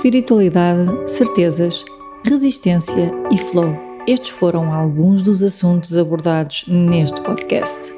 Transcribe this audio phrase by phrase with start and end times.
[0.00, 1.84] Espiritualidade, certezas,
[2.24, 3.76] resistência e flow.
[4.06, 7.94] Estes foram alguns dos assuntos abordados neste podcast.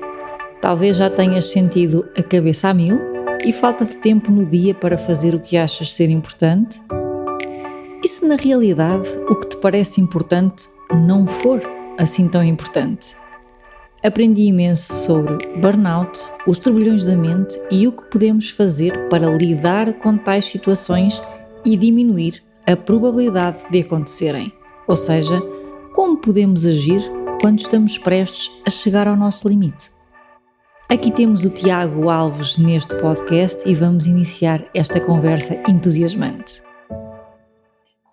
[0.61, 2.98] Talvez já tenhas sentido a cabeça a mil
[3.44, 6.83] e falta de tempo no dia para fazer o que achas ser importante?
[8.05, 10.69] E se na realidade o que te parece importante
[11.06, 11.61] não for
[11.97, 13.16] assim tão importante?
[14.03, 19.92] Aprendi imenso sobre burnout, os turbilhões da mente e o que podemos fazer para lidar
[20.00, 21.22] com tais situações
[21.65, 24.53] e diminuir a probabilidade de acontecerem,
[24.87, 25.41] ou seja,
[25.95, 27.03] como podemos agir
[27.41, 29.91] quando estamos prestes a chegar ao nosso limite.
[30.89, 36.63] Aqui temos o Tiago Alves neste podcast e vamos iniciar esta conversa entusiasmante.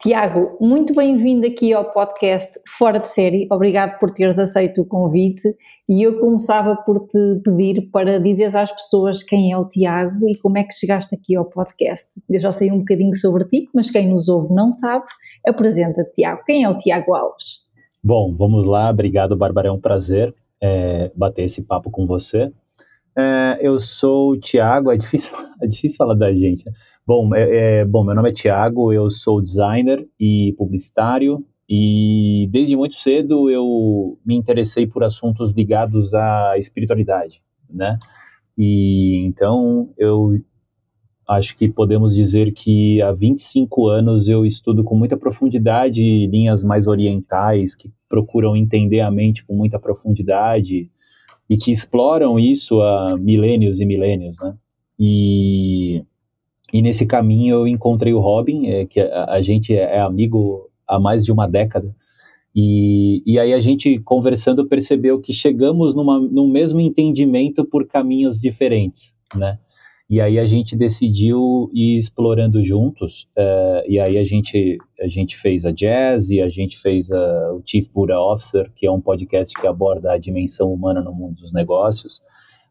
[0.01, 3.45] Tiago, muito bem-vindo aqui ao podcast Fora de Série.
[3.51, 5.53] Obrigado por teres aceito o convite
[5.89, 10.37] e eu começava por te pedir para dizeres às pessoas quem é o Tiago e
[10.37, 12.07] como é que chegaste aqui ao podcast.
[12.29, 15.03] Eu já sei um bocadinho sobre ti, mas quem nos ouve não sabe.
[15.45, 16.43] Apresenta-te, Tiago.
[16.45, 17.65] Quem é o Tiago Alves?
[18.01, 18.89] Bom, vamos lá.
[18.89, 19.67] Obrigado, Bárbara.
[19.67, 22.49] É um prazer é, bater esse papo com você.
[23.17, 26.63] É, eu sou o Tiago, é difícil, é difícil falar da gente.
[27.09, 32.75] Bom, é, é, bom, meu nome é Tiago, eu sou designer e publicitário e desde
[32.75, 37.97] muito cedo eu me interessei por assuntos ligados à espiritualidade, né?
[38.55, 40.39] E então eu
[41.27, 46.85] acho que podemos dizer que há 25 anos eu estudo com muita profundidade linhas mais
[46.85, 50.91] orientais que procuram entender a mente com muita profundidade
[51.49, 54.55] e que exploram isso há milênios e milênios, né?
[54.99, 56.05] E
[56.71, 60.99] e nesse caminho eu encontrei o Robin, é, que a, a, gente é amigo há
[60.99, 61.95] mais de uma década.
[62.55, 68.39] E, e aí a gente conversando percebeu que chegamos numa, num mesmo entendimento por caminhos
[68.39, 69.59] diferentes, né?
[70.09, 73.27] E aí a gente decidiu ir explorando juntos.
[73.37, 77.53] Uh, e aí a gente, a gente fez a Jazz e a gente fez a,
[77.53, 81.35] o Chief Buddha Officer, que é um podcast que aborda a dimensão humana no mundo
[81.35, 82.23] dos negócios.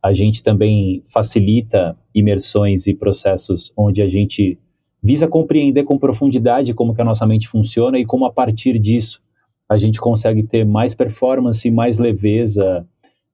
[0.02, 4.58] A gente também facilita imersões e processos onde a gente
[5.02, 9.20] visa compreender com profundidade como que a nossa mente funciona e como a partir disso
[9.68, 12.86] a gente consegue ter mais performance, mais leveza,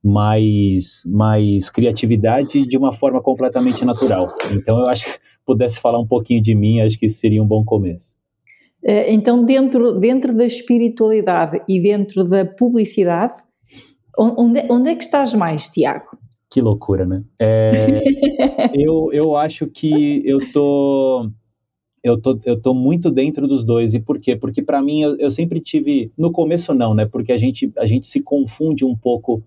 [0.03, 4.35] mais, mais criatividade de uma forma completamente natural.
[4.51, 7.65] Então eu acho que pudesse falar um pouquinho de mim, acho que seria um bom
[7.65, 8.17] começo.
[8.83, 13.35] É, então, dentro, dentro da espiritualidade e dentro da publicidade,
[14.19, 16.19] onde, onde é que estás mais, Tiago?
[16.55, 17.25] Que loucura, né?
[17.37, 17.73] É,
[18.81, 21.29] eu, eu acho que eu tô,
[22.01, 23.93] eu tô, eu tô muito dentro dos dois.
[23.93, 24.37] E por quê?
[24.37, 26.13] Porque para mim eu, eu, sempre tive.
[26.17, 27.07] No começo, não, né?
[27.07, 29.43] Porque a gente, a gente se confunde um pouco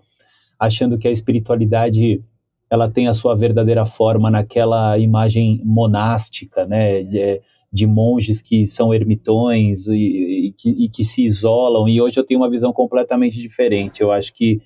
[0.60, 2.22] achando que a espiritualidade
[2.70, 7.04] ela tem a sua verdadeira forma naquela imagem monástica, né?
[7.04, 7.42] De,
[7.72, 11.88] de monges que são ermitões e, e, que, e que se isolam.
[11.88, 14.02] E hoje eu tenho uma visão completamente diferente.
[14.02, 14.62] Eu acho que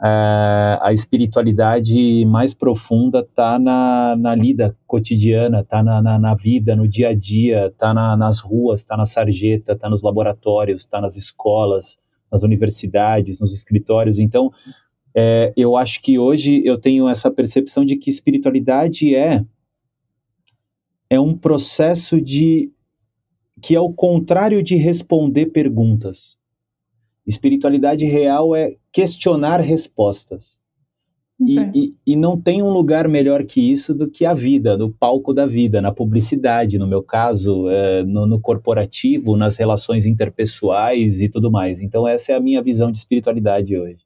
[0.00, 6.76] Uh, a espiritualidade mais profunda está na, na lida cotidiana, está na, na, na, vida,
[6.76, 11.00] no dia a dia, está na, nas ruas, está na sarjeta, está nos laboratórios, está
[11.00, 11.98] nas escolas,
[12.30, 14.20] nas universidades, nos escritórios.
[14.20, 14.52] Então,
[15.12, 19.44] é, eu acho que hoje eu tenho essa percepção de que espiritualidade é
[21.10, 22.70] é um processo de
[23.60, 26.36] que é o contrário de responder perguntas.
[27.28, 30.58] Espiritualidade real é questionar respostas.
[31.40, 31.70] Okay.
[31.72, 34.90] E, e, e, não tem um lugar melhor que isso do que a vida, no
[34.90, 41.20] palco da vida, na publicidade, no meu caso, é, no, no, corporativo, nas relações interpessoais
[41.20, 41.80] e tudo mais.
[41.80, 43.98] Então, essa é a minha visão de espiritualidade hoje.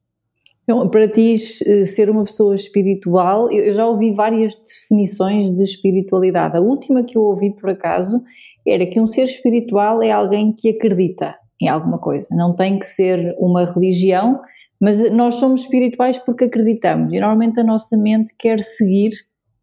[0.65, 6.57] Então, para ti, eh, ser uma pessoa espiritual, eu já ouvi várias definições de espiritualidade.
[6.57, 8.23] A última que eu ouvi, por acaso,
[8.67, 12.27] era que um ser espiritual é alguém que acredita em alguma coisa.
[12.33, 14.41] Não tem que ser uma religião,
[14.81, 19.11] mas nós somos espirituais porque acreditamos e normalmente a nossa mente quer seguir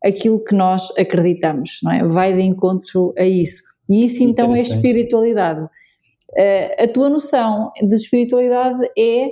[0.02, 2.08] aquilo que nós acreditamos, não é?
[2.08, 3.64] Vai de encontro a isso.
[3.90, 5.62] E isso então é espiritualidade.
[5.62, 9.32] Uh, a tua noção de espiritualidade é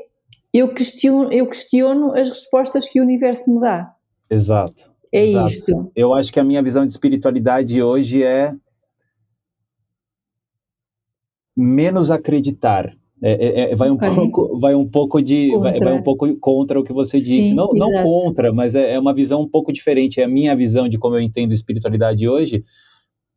[0.53, 3.93] eu questiono, eu questiono as respostas que o universo me dá.
[4.29, 4.91] Exato.
[5.13, 5.51] É exato.
[5.51, 5.91] isto.
[5.95, 8.53] Eu acho que a minha visão de espiritualidade hoje é
[11.57, 12.95] menos acreditar.
[13.21, 16.79] É, é, é vai, um pouco, vai um pouco de vai, vai, um pouco contra
[16.79, 17.49] o que você disse.
[17.49, 20.21] Sim, não, não contra, mas é, é, uma visão um pouco diferente.
[20.21, 22.63] É a minha visão de como eu entendo espiritualidade hoje.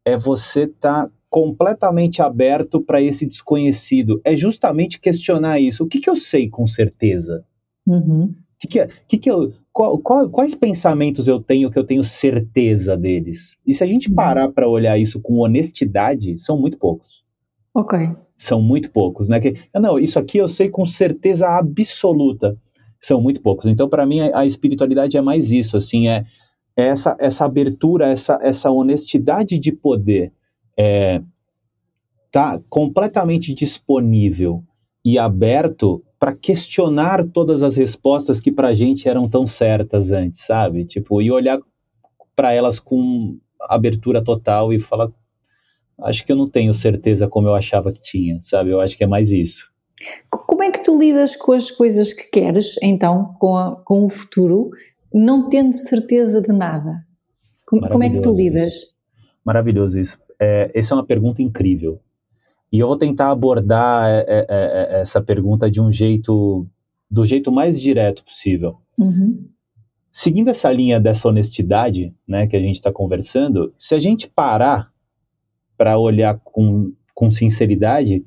[0.05, 4.21] É você estar tá completamente aberto para esse desconhecido.
[4.23, 5.85] É justamente questionar isso.
[5.85, 7.45] O que, que eu sei com certeza?
[7.87, 8.35] Uhum.
[8.59, 12.05] Que que, é, que, que eu, qual, qual, quais pensamentos eu tenho que eu tenho
[12.05, 13.57] certeza deles?
[13.67, 14.15] E se a gente uhum.
[14.15, 17.20] parar para olhar isso com honestidade, são muito poucos.
[17.75, 17.99] Ok.
[18.37, 19.39] São muito poucos, né?
[19.41, 22.57] Que, não, isso aqui eu sei com certeza absoluta.
[23.01, 23.67] São muito poucos.
[23.67, 26.25] Então, para mim, a, a, espiritualidade é mais isso, assim, é,
[26.77, 30.33] é essa, essa abertura, essa, essa honestidade de poder
[30.77, 31.23] é,
[32.31, 34.63] tá completamente disponível
[35.05, 40.85] e aberto para questionar todas as respostas que para gente eram tão certas antes, sabe?
[40.85, 41.59] Tipo, e olhar
[42.37, 45.11] para elas com abertura total e falar,
[46.03, 48.71] acho que eu não tenho certeza como eu achava que tinha, sabe?
[48.71, 49.71] Eu acho que é mais isso.
[50.31, 54.11] Como é que tu lidas com as coisas que queres, então, com, a, com o
[54.11, 54.71] futuro,
[55.13, 57.05] não tendo certeza de nada?
[57.67, 58.75] Como, como é que tu lidas?
[58.75, 58.95] Isso.
[59.45, 60.19] Maravilhoso isso.
[60.41, 62.01] É, essa é uma pergunta incrível.
[62.73, 66.67] E eu vou tentar abordar é, é, é, essa pergunta de um jeito,
[67.11, 68.79] do jeito mais direto possível.
[68.97, 69.49] Uhum.
[70.11, 74.91] Seguindo essa linha dessa honestidade, né, que a gente está conversando, se a gente parar
[75.81, 78.23] para olhar com, com sinceridade,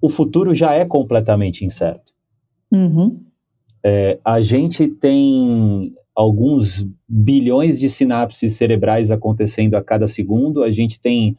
[0.00, 2.14] o futuro já é completamente incerto.
[2.72, 3.22] Uhum.
[3.84, 10.98] É, a gente tem alguns bilhões de sinapses cerebrais acontecendo a cada segundo, a gente
[10.98, 11.36] tem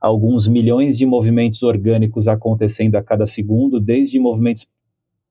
[0.00, 4.68] alguns milhões de movimentos orgânicos acontecendo a cada segundo, desde movimentos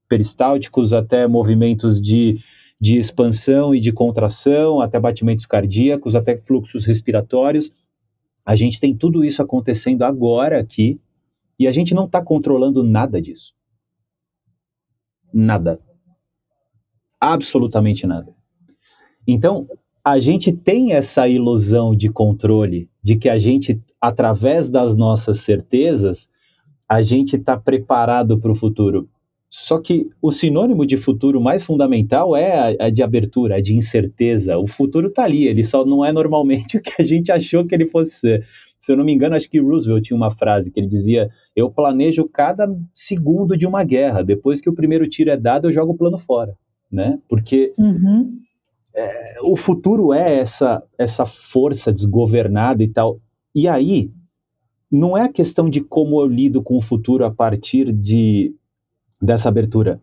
[0.09, 2.37] peristálticos até movimentos de,
[2.81, 7.71] de expansão e de contração, até batimentos cardíacos, até fluxos respiratórios.
[8.47, 10.99] A gente tem tudo isso acontecendo agora aqui
[11.59, 13.53] e a gente não está controlando nada disso.
[15.33, 15.79] Nada.
[17.19, 18.33] Absolutamente nada.
[19.27, 19.67] Então,
[20.03, 26.29] a gente tem essa ilusão de controle, de que a gente através das nossas certezas,
[26.88, 29.09] a gente está preparado para o futuro.
[29.49, 33.75] Só que o sinônimo de futuro mais fundamental é a, a de abertura, a de
[33.75, 34.57] incerteza.
[34.57, 37.73] O futuro está ali, ele só não é normalmente o que a gente achou que
[37.73, 38.47] ele fosse ser.
[38.79, 41.69] Se eu não me engano, acho que Roosevelt tinha uma frase que ele dizia: Eu
[41.69, 44.21] planejo cada segundo de uma guerra.
[44.21, 46.55] Depois que o primeiro tiro é dado, eu jogo o plano fora.
[46.91, 47.19] Né?
[47.27, 48.39] Porque uhum.
[48.95, 53.19] é, o futuro é essa, essa força desgovernada e tal.
[53.53, 54.11] E aí,
[54.91, 58.53] não é a questão de como eu lido com o futuro a partir de
[59.21, 60.01] dessa abertura.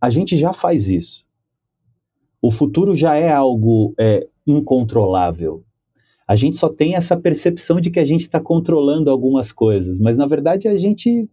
[0.00, 1.24] A gente já faz isso.
[2.40, 5.64] O futuro já é algo é, incontrolável.
[6.26, 10.16] A gente só tem essa percepção de que a gente está controlando algumas coisas, mas
[10.16, 11.28] na verdade a gente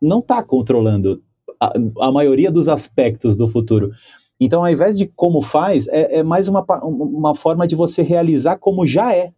[0.00, 1.22] não está controlando
[1.60, 3.92] a, a, maioria dos aspectos do futuro.
[4.38, 8.58] Então, ao invés de como faz, é, é mais uma, uma forma de você realizar
[8.58, 9.32] como já é.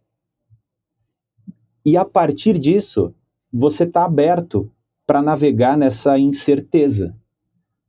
[1.85, 3.13] E a partir disso,
[3.53, 4.69] você está aberto
[5.09, 7.15] para navegar nessa incerteza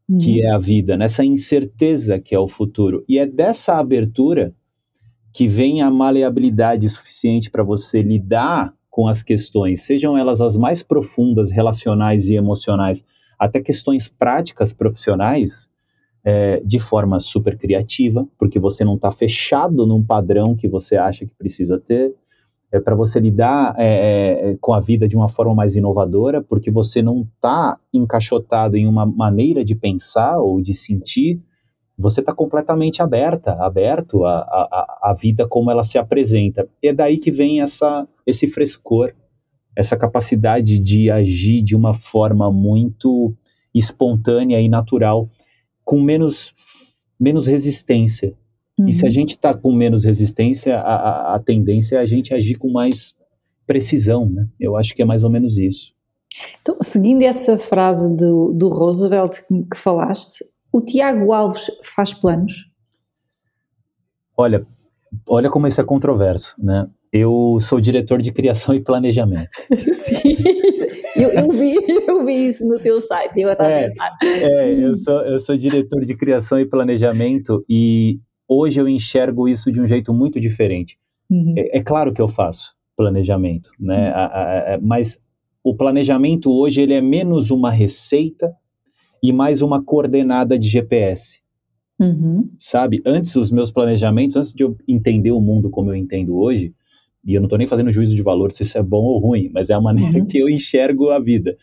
[0.08, 0.16] uhum.
[0.16, 3.04] que é a vida, nessa incerteza que é o futuro.
[3.06, 4.54] E é dessa abertura
[5.30, 10.82] que vem a maleabilidade suficiente para você lidar com as questões, sejam elas as mais
[10.82, 13.04] profundas, relacionais e emocionais,
[13.38, 15.68] até questões práticas profissionais,
[16.24, 21.26] é, de forma super criativa, porque você não está fechado num padrão que você acha
[21.26, 22.14] que precisa ter
[22.72, 26.42] é, para você lidar é, é, é, com a vida de uma forma mais inovadora,
[26.42, 31.40] porque você não está encaixotado em uma maneira de pensar ou de sentir,
[31.98, 36.66] você está completamente aberta, aberto à, vida como ela se apresenta.
[36.82, 39.12] E é daí que vem essa, esse frescor,
[39.76, 43.34] essa capacidade de agir de uma forma muito
[43.74, 45.28] espontânea e natural,
[45.84, 46.54] com menos,
[47.18, 48.34] menos resistência.
[48.80, 48.88] Uhum.
[48.88, 49.12] E se a uhum.
[49.12, 53.14] gente está com menos resistência, a, a, a, tendência é a gente agir com mais
[53.66, 54.48] precisão, né?
[54.58, 55.92] Eu acho que é mais ou menos isso.
[56.62, 62.70] Então, seguindo essa frase do, do Roosevelt que, que falaste, o Tiago Alves faz planos?
[64.36, 64.66] Olha,
[65.26, 66.88] olha como isso é controverso, né?
[67.12, 69.50] Eu sou diretor de criação e planejamento.
[69.92, 70.36] Sim,
[71.16, 71.74] eu, eu, vi,
[72.06, 74.10] eu vi isso no teu site, eu estava é, pensando.
[74.22, 78.20] É, eu sou, eu sou diretor de criação e planejamento e
[78.52, 80.98] Hoje eu enxergo isso de um jeito muito diferente.
[81.30, 81.54] Uhum.
[81.56, 84.08] É, é, claro que eu faço planejamento, né?
[84.08, 84.16] Uhum.
[84.16, 85.22] A, a, a, mas
[85.62, 88.52] o planejamento hoje ele é menos uma receita
[89.22, 91.40] e mais uma coordenada de GPS.
[92.00, 92.50] Uhum.
[92.58, 93.00] Sabe?
[93.06, 96.74] Antes, os meus planejamentos, antes de eu entender o mundo como eu entendo hoje,
[97.24, 99.48] e eu não estou nem fazendo juízo de valor se isso é bom ou ruim,
[99.52, 100.26] mas é a maneira uhum.
[100.26, 101.56] que eu enxergo a vida.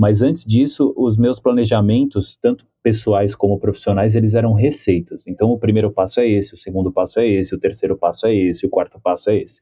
[0.00, 5.26] Mas antes disso, os meus planejamentos, tanto pessoais como profissionais, eles eram receitas.
[5.26, 8.34] Então, o primeiro passo é esse, o segundo passo é esse, o terceiro passo é
[8.34, 9.60] esse, o quarto passo é esse.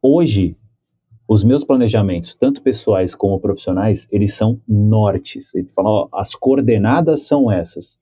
[0.00, 0.56] Hoje,
[1.26, 5.52] os meus planejamentos, tanto pessoais como profissionais, eles são nortes.
[5.56, 7.98] Ele fala, ó, as coordenadas são essas.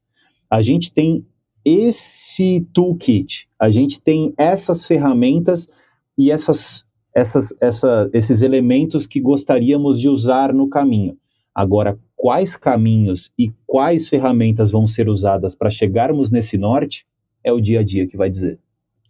[0.51, 1.25] A gente tem
[1.65, 5.71] esse toolkit, a gente tem essas ferramentas
[6.19, 11.17] e essas, essas, essa, esses elementos que gostaríamos de usar no caminho.
[11.55, 17.07] Agora, quais caminhos e quais ferramentas vão ser usadas para chegarmos nesse norte
[17.43, 18.59] é o dia a dia que vai dizer.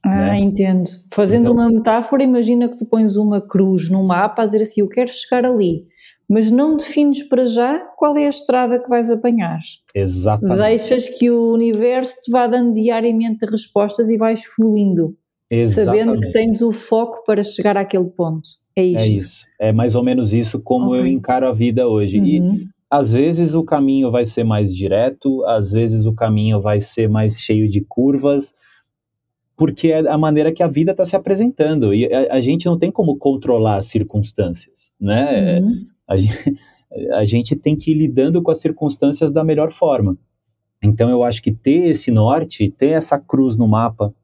[0.05, 0.39] Ah, né?
[0.39, 0.89] entendo.
[1.13, 4.81] Fazendo então, uma metáfora, imagina que tu pões uma cruz no mapa a dizer assim:
[4.81, 5.85] Eu quero chegar ali,
[6.29, 9.59] mas não defines para já qual é a estrada que vais apanhar.
[9.95, 10.59] Exatamente.
[10.59, 15.17] Deixas que o universo te vá dando diariamente respostas e vais fluindo,
[15.51, 16.05] Exatamente.
[16.05, 18.60] sabendo que tens o foco para chegar àquele ponto.
[18.77, 19.01] É, é isto.
[19.01, 19.47] É isso.
[19.59, 21.01] É mais ou menos isso como okay.
[21.01, 22.19] eu encaro a vida hoje.
[22.19, 22.27] Uhum.
[22.55, 27.09] E às vezes o caminho vai ser mais direto, às vezes o caminho vai ser
[27.09, 28.53] mais cheio de curvas
[29.61, 32.79] porque é a maneira que a vida está se apresentando e a, a, gente não
[32.79, 35.61] tem como controlar as circunstâncias, né?
[35.61, 35.87] Uhum.
[36.09, 36.57] A, gente,
[37.13, 40.17] a gente tem que ir lidando com as circunstâncias da melhor forma.
[40.83, 44.15] Então eu acho que ter esse norte, ter essa cruz no mapa,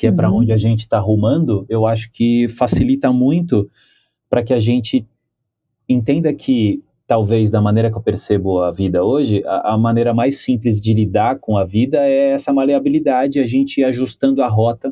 [0.00, 0.16] que é uhum.
[0.16, 3.70] para onde a gente está rumando, eu acho que facilita muito
[4.30, 5.06] para que a gente
[5.86, 10.38] entenda que talvez da maneira que eu percebo a vida hoje, a, a, maneira mais
[10.38, 14.90] simples de lidar com a vida é essa maleabilidade, a gente ir ajustando a rota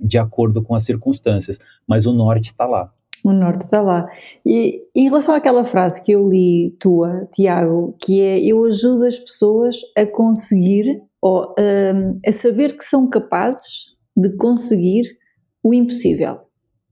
[0.00, 1.60] de acordo com as circunstâncias.
[1.86, 2.92] Mas o norte está lá.
[3.24, 4.04] O norte está lá.
[4.44, 9.16] E em relação àquela frase que eu li tua, Tiago, que é eu ajudo as
[9.16, 15.16] pessoas a conseguir ou um, a saber que são capazes de conseguir
[15.62, 16.40] o impossível.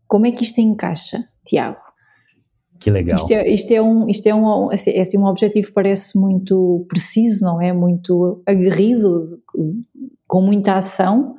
[0.07, 1.81] Como é que isto encaixa, Tiago?
[2.81, 3.17] Que legal.
[3.17, 6.85] Isto é, isto é, um, isto é, um, assim, é assim, um objetivo parece muito
[6.89, 7.73] preciso, não é?
[7.73, 9.41] Muito aguerrido,
[10.27, 11.37] com muita ação,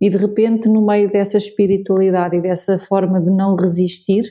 [0.00, 4.24] e de repente, no meio dessa espiritualidade e dessa forma de não resistir,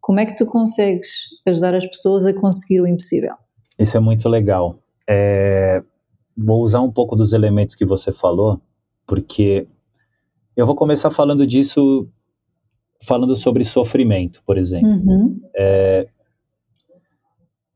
[0.00, 3.34] como é que tu consegues ajudar as pessoas a conseguir o impossível?
[3.78, 4.78] Isso é muito legal.
[5.08, 5.82] É,
[6.36, 8.60] vou usar um pouco dos elementos que você falou,
[9.06, 9.66] porque
[10.58, 12.10] eu vou começar falando disso
[13.04, 14.90] falando sobre sofrimento, por exemplo.
[14.90, 15.40] Uhum.
[15.56, 16.08] É,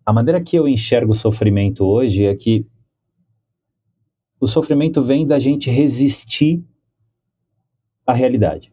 [0.04, 2.66] a maneira que eu enxergo o sofrimento hoje é que
[4.40, 6.60] o sofrimento vem da gente resistir
[8.04, 8.72] à realidade.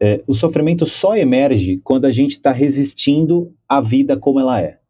[0.00, 4.80] É, o sofrimento só emerge quando a gente está resistindo à vida como ela é.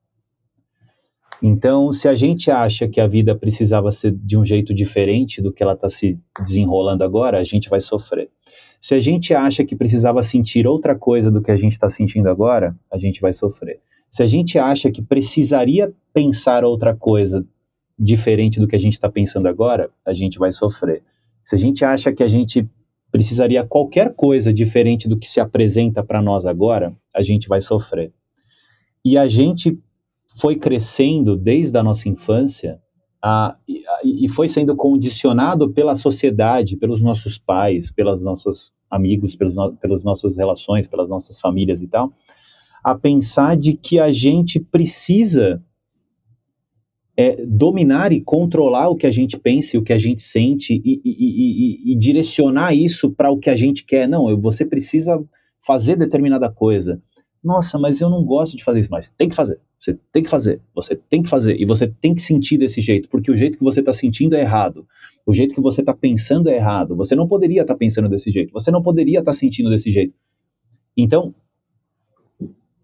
[1.43, 5.53] Então, se a gente acha que a vida precisava ser de um jeito diferente do
[5.53, 8.31] que ela está se desenrolando agora, a gente vai sofrer.
[8.81, 12.29] Se a gente acha que precisava sentir outra coisa do que a gente está sentindo
[12.29, 13.81] agora, a gente vai sofrer.
[14.09, 17.45] Se a gente acha que precisaria pensar outra coisa
[17.99, 21.03] diferente do que a gente está pensando agora, a gente vai sofrer.
[21.45, 22.69] Se a gente acha que a gente
[23.11, 28.13] precisaria qualquer coisa diferente do que se apresenta para nós agora, a gente vai sofrer.
[29.05, 29.79] E a gente
[30.39, 32.81] foi crescendo desde a nossa infância
[33.23, 33.57] a,
[34.05, 40.03] e foi sendo condicionado pela sociedade, pelos nossos pais, pelos nossos amigos, pelos no, pelas
[40.03, 42.13] nossas relações, pelas nossas famílias e tal,
[42.83, 45.63] a pensar de que a gente precisa
[47.17, 50.75] é, dominar e controlar o que a gente pensa e o que a gente sente
[50.75, 51.13] e, e,
[51.91, 54.09] e, e direcionar isso para o que a gente quer.
[54.09, 55.23] Não, você precisa
[55.65, 57.01] fazer determinada coisa.
[57.43, 59.61] Nossa, mas eu não gosto de fazer isso, mas tem que fazer.
[59.83, 63.09] Você tem que fazer, você tem que fazer, e você tem que sentir desse jeito,
[63.09, 64.87] porque o jeito que você está sentindo é errado,
[65.27, 68.31] o jeito que você está pensando é errado, você não poderia estar tá pensando desse
[68.31, 70.15] jeito, você não poderia estar tá sentindo desse jeito.
[70.97, 71.35] Então,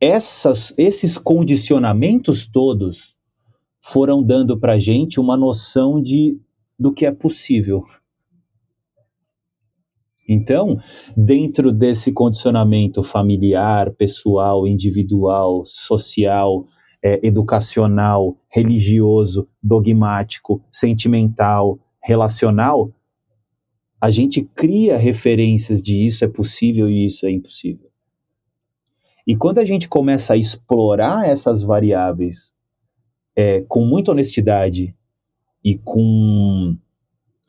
[0.00, 3.14] essas, esses condicionamentos todos
[3.80, 6.36] foram dando para gente uma noção de
[6.76, 7.84] do que é possível.
[10.28, 10.78] Então,
[11.16, 16.66] dentro desse condicionamento familiar, pessoal, individual, social,
[17.02, 22.92] é, educacional, religioso, dogmático, sentimental, relacional,
[24.00, 27.88] a gente cria referências de isso é possível e isso é impossível.
[29.26, 32.54] E quando a gente começa a explorar essas variáveis
[33.36, 34.94] é, com muita honestidade
[35.64, 36.76] e com.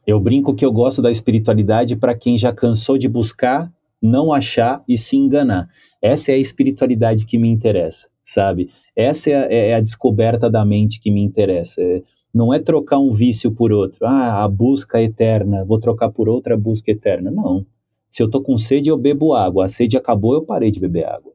[0.06, 4.84] Eu brinco que eu gosto da espiritualidade para quem já cansou de buscar, não achar
[4.88, 5.70] e se enganar.
[6.02, 8.70] Essa é a espiritualidade que me interessa sabe?
[8.96, 11.82] Essa é a, é a descoberta da mente que me interessa.
[11.82, 12.02] É,
[12.34, 14.06] não é trocar um vício por outro.
[14.06, 17.32] Ah, a busca eterna, vou trocar por outra busca eterna.
[17.32, 17.66] Não.
[18.10, 19.66] Se eu tô com sede, eu bebo água.
[19.66, 21.34] A sede acabou, eu parei de beber água.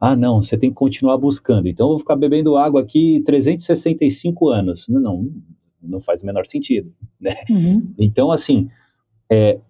[0.00, 1.68] Ah, não, você tem que continuar buscando.
[1.68, 4.88] Então eu vou ficar bebendo água aqui 365 anos.
[4.88, 5.30] Não, não,
[5.82, 6.92] não faz o menor sentido.
[7.20, 7.36] Né?
[7.50, 7.92] Uhum.
[7.98, 8.70] Então, assim,
[9.30, 9.60] é,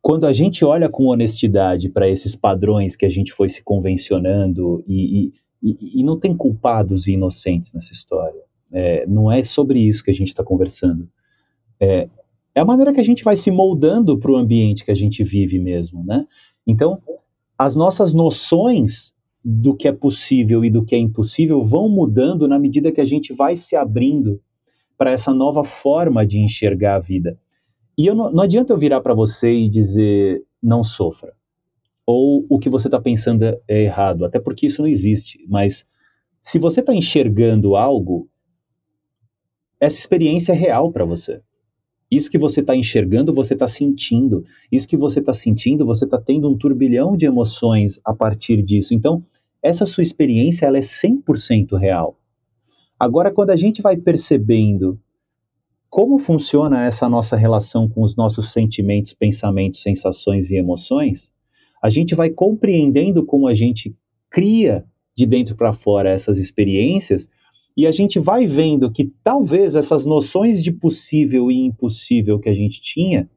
[0.00, 4.84] quando a gente olha com honestidade para esses padrões que a gente foi se convencionando
[4.86, 8.40] e, e, e não tem culpados e inocentes nessa história.
[8.72, 11.08] É, não é sobre isso que a gente está conversando.
[11.78, 12.08] É,
[12.54, 15.22] é a maneira que a gente vai se moldando para o ambiente que a gente
[15.22, 16.26] vive mesmo, né?
[16.66, 17.00] Então,
[17.56, 19.14] as nossas noções
[19.44, 23.04] do que é possível e do que é impossível vão mudando na medida que a
[23.04, 24.40] gente vai se abrindo
[24.96, 27.38] para essa nova forma de enxergar a vida.
[27.96, 31.32] E não, não adianta eu virar para você e dizer não sofra.
[32.06, 35.44] Ou o que você está pensando é, errado, até porque isso não existe.
[35.48, 35.86] Mas
[36.40, 38.28] se você está enxergando algo,
[39.80, 41.40] essa experiência é real para você.
[42.10, 44.44] Isso que você está enxergando, você está sentindo.
[44.70, 48.92] Isso que você está sentindo, você está tendo um turbilhão de emoções a partir disso.
[48.92, 49.24] Então,
[49.62, 52.18] essa sua experiência ela é 100% real.
[53.00, 55.00] Agora, quando a gente vai percebendo
[55.88, 61.31] como funciona essa nossa relação com os nossos sentimentos, pensamentos, sensações e emoções,
[61.82, 63.94] a gente vai compreendendo como a gente
[64.30, 64.84] cria
[65.14, 67.28] de dentro para fora essas experiências
[67.76, 72.54] e a gente vai vendo que talvez essas noções de possível e impossível que a
[72.54, 73.28] gente tinha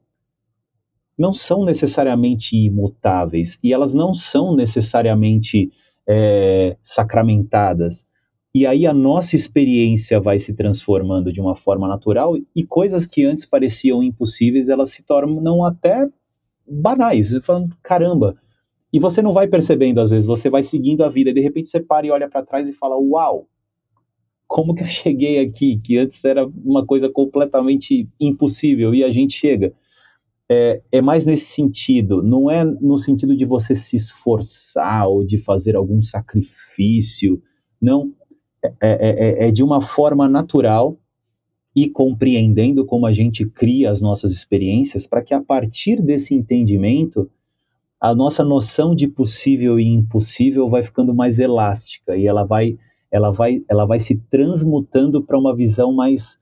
[1.18, 5.72] não são necessariamente imutáveis e elas não são necessariamente
[6.06, 8.06] é, sacramentadas.
[8.54, 13.24] E aí a nossa experiência vai se transformando de uma forma natural e coisas que
[13.24, 16.06] antes pareciam impossíveis, elas se tornam até
[16.66, 17.36] banais.
[17.42, 18.36] Falando, caramba.
[18.96, 21.68] E você não vai percebendo às vezes, você vai seguindo a vida e de repente
[21.68, 23.46] você para e olha para trás e fala: "Uau!
[24.48, 29.34] Como que eu cheguei aqui, que antes era uma coisa completamente impossível e a gente
[29.34, 29.74] chega?"
[30.48, 35.36] É, é, mais nesse sentido, não é no sentido de você se esforçar ou de
[35.36, 37.42] fazer algum sacrifício,
[37.78, 38.14] não.
[38.64, 38.96] É, é,
[39.44, 40.98] é, é, de uma forma natural
[41.74, 47.30] e compreendendo como a gente cria as nossas experiências, para que a partir desse entendimento
[48.00, 52.78] a nossa noção de possível e impossível vai ficando mais elástica e ela vai
[53.10, 56.38] ela vai ela vai se transmutando para uma visão mais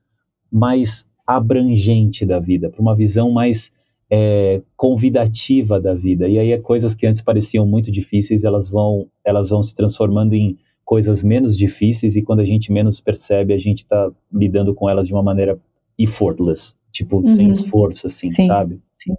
[0.51, 3.71] mais abrangente da vida, para uma visão mais
[4.09, 6.27] é, convidativa da vida.
[6.27, 10.33] E aí é coisas que antes pareciam muito difíceis, elas vão elas vão se transformando
[10.33, 14.89] em coisas menos difíceis e quando a gente menos percebe, a gente está lidando com
[14.89, 15.59] elas de uma maneira
[15.97, 17.35] effortless, tipo, uhum.
[17.35, 18.79] sem esforço, assim, sim, sabe?
[18.91, 19.15] Sim.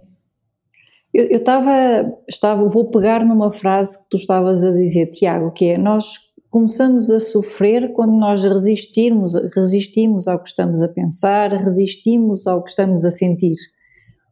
[1.13, 1.71] Eu estava,
[2.27, 6.05] estava, vou pegar numa frase que tu estavas a dizer, Tiago, que é, nós
[6.49, 12.69] começamos a sofrer quando nós resistirmos, resistimos ao que estamos a pensar, resistimos ao que
[12.69, 13.55] estamos a sentir.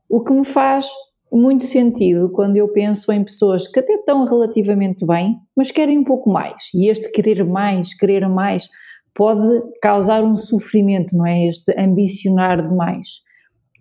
[0.10, 0.88] O que me faz
[1.32, 6.04] muito sentido quando eu penso em pessoas que até estão relativamente bem, mas querem um
[6.04, 6.70] pouco mais.
[6.74, 8.70] E este querer mais, querer mais,
[9.14, 11.48] pode causar um sofrimento, não é?
[11.48, 13.25] Este ambicionar demais.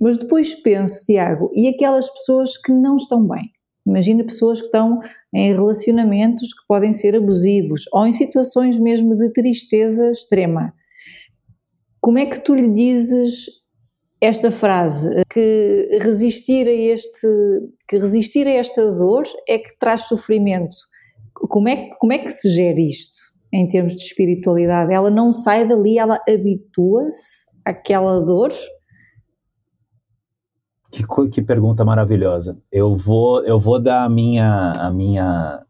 [0.05, 3.51] Mas depois penso, Tiago, e aquelas pessoas que não estão bem?
[3.87, 5.01] Imagina pessoas que estão
[5.35, 10.75] em relacionamentos que podem ser abusivos ou em situações mesmo de tristeza extrema.
[12.03, 13.47] Como é que tu lhe dizes
[14.21, 17.27] esta frase que resistir a este
[17.89, 20.77] que resistir a esta dor é que traz sofrimento.
[21.33, 24.93] Como é como é que se gera isto em termos de espiritualidade?
[24.93, 28.53] Ela não sai dali, ela habitua-se àquela dor.
[30.95, 32.57] Que, que pergunta maravilhosa.
[32.71, 35.65] Eu vou eu vou dar a minha a minha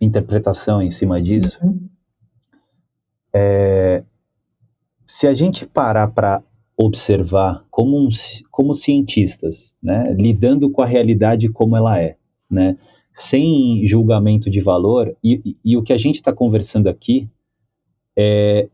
[0.00, 1.64] interpretação em cima disso.
[1.64, 1.88] Uhum.
[3.32, 4.02] É,
[5.06, 6.42] se a gente parar para
[6.76, 8.08] observar como, um,
[8.50, 12.16] como cientistas, né, lidando com a realidade como ela é,
[12.50, 12.76] né,
[13.14, 15.16] sem julgamento de valor.
[15.22, 17.28] E, e, e o que a gente está conversando aqui
[18.18, 18.68] é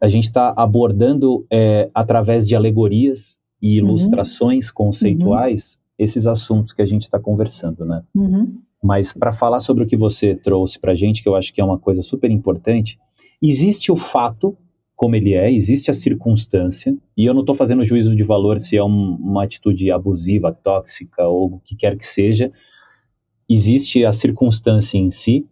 [0.00, 3.88] a gente está abordando é, através de alegorias e uhum.
[3.88, 4.74] ilustrações uhum.
[4.74, 8.02] conceituais esses assuntos que a gente está conversando, né?
[8.14, 8.58] Uhum.
[8.82, 11.60] Mas para falar sobre o que você trouxe para a gente, que eu acho que
[11.60, 12.98] é uma coisa super importante,
[13.42, 14.56] existe o fato
[15.00, 18.76] como ele é, existe a circunstância, e eu não estou fazendo juízo de valor se
[18.76, 22.52] é um, uma atitude abusiva, tóxica ou o que quer que seja.
[23.48, 25.46] Existe a circunstância em si,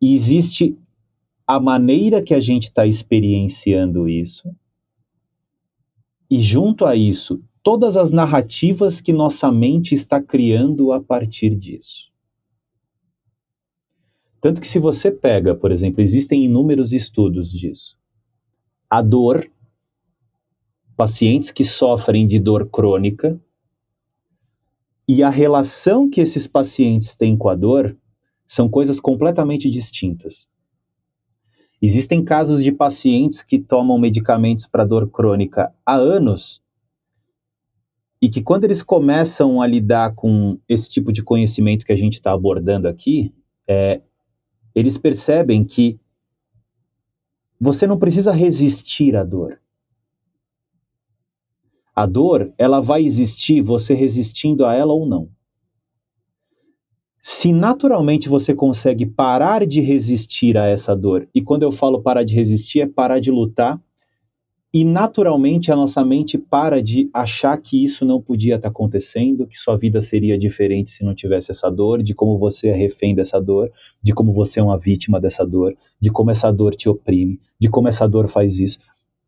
[0.00, 0.76] e existe
[1.46, 4.52] a maneira que a gente está experienciando isso,
[6.28, 12.08] e junto a isso, todas as narrativas que nossa mente está criando a partir disso.
[14.40, 17.98] Tanto que se você pega, por exemplo, existem inúmeros estudos disso.
[18.88, 19.50] A dor,
[20.96, 23.40] pacientes que sofrem de dor crônica,
[25.06, 27.96] e a relação que esses pacientes têm com a dor
[28.46, 30.48] são coisas completamente distintas.
[31.80, 36.60] Existem casos de pacientes que tomam medicamentos para dor crônica há anos
[38.20, 42.14] e que quando eles começam a lidar com esse tipo de conhecimento que a gente
[42.14, 43.32] está abordando aqui,
[43.66, 44.02] é,
[44.74, 46.00] eles percebem que
[47.60, 49.60] você não precisa resistir à dor.
[51.94, 55.28] A dor, ela vai existir você resistindo a ela ou não.
[57.20, 62.22] Se naturalmente você consegue parar de resistir a essa dor, e quando eu falo parar
[62.22, 63.82] de resistir, é parar de lutar
[64.72, 69.56] e naturalmente a nossa mente para de achar que isso não podia estar acontecendo, que
[69.56, 73.40] sua vida seria diferente se não tivesse essa dor, de como você é refém dessa
[73.40, 73.70] dor,
[74.02, 77.70] de como você é uma vítima dessa dor, de como essa dor te oprime, de
[77.70, 78.78] como essa dor faz isso.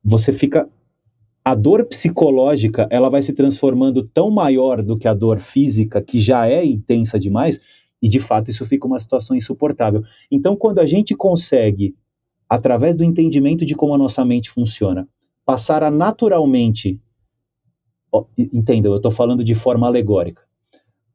[0.04, 0.68] Você fica
[1.42, 6.18] a dor psicológica, ela vai se transformando tão maior do que a dor física, que
[6.18, 7.58] já é intensa demais,
[8.02, 10.02] e de fato isso fica uma situação insuportável.
[10.30, 11.94] Então, quando a gente consegue
[12.46, 15.08] através do entendimento de como a nossa mente funciona,
[15.44, 17.00] passar a naturalmente.
[18.36, 20.42] Entendam, eu estou falando de forma alegórica.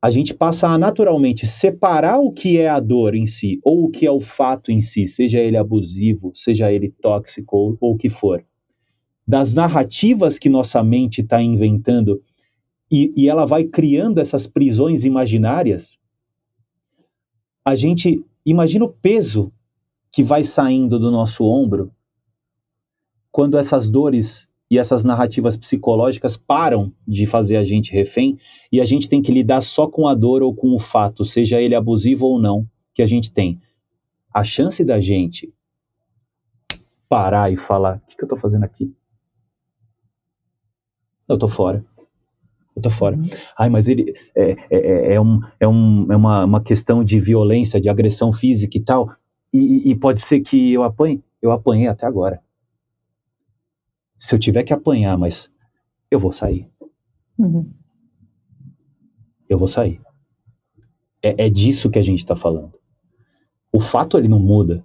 [0.01, 3.89] A gente passa a naturalmente separar o que é a dor em si, ou o
[3.89, 7.97] que é o fato em si, seja ele abusivo, seja ele tóxico ou, ou o
[7.97, 8.45] que for,
[9.27, 12.21] das narrativas que nossa mente está inventando
[12.91, 15.97] e, e ela vai criando essas prisões imaginárias.
[17.65, 19.51] A gente imagina o peso
[20.11, 21.91] que vai saindo do nosso ombro
[23.36, 28.39] quando essas dores e essas narrativas psicológicas param de fazer a gente refém
[28.71, 31.60] e a gente tem que lidar só com a dor ou com o fato, seja
[31.60, 33.60] ele abusivo ou não, que a gente tem.
[34.34, 35.54] A chance da gente
[37.10, 38.95] parar e falar: o que, que eu tô fazendo aqui?
[41.28, 41.84] Eu tô fora.
[42.74, 43.17] Eu tô fora.
[43.17, 43.30] Uhum.
[43.60, 47.19] Ai, mas ele é, é, é, é, um, é, um, é uma, uma questão de
[47.19, 49.13] violência, de agressão física e tal.
[49.52, 51.21] E, e pode ser que eu apanhe.
[51.41, 52.44] Eu apanhei até agora
[54.25, 55.51] se eu tiver que apanhar, mas
[56.09, 56.67] eu vou sair.
[57.38, 57.71] Uhum.
[59.47, 60.01] Eu vou sair.
[61.21, 62.73] É, é disso que a gente está falando.
[63.71, 64.83] O fato ele não muda.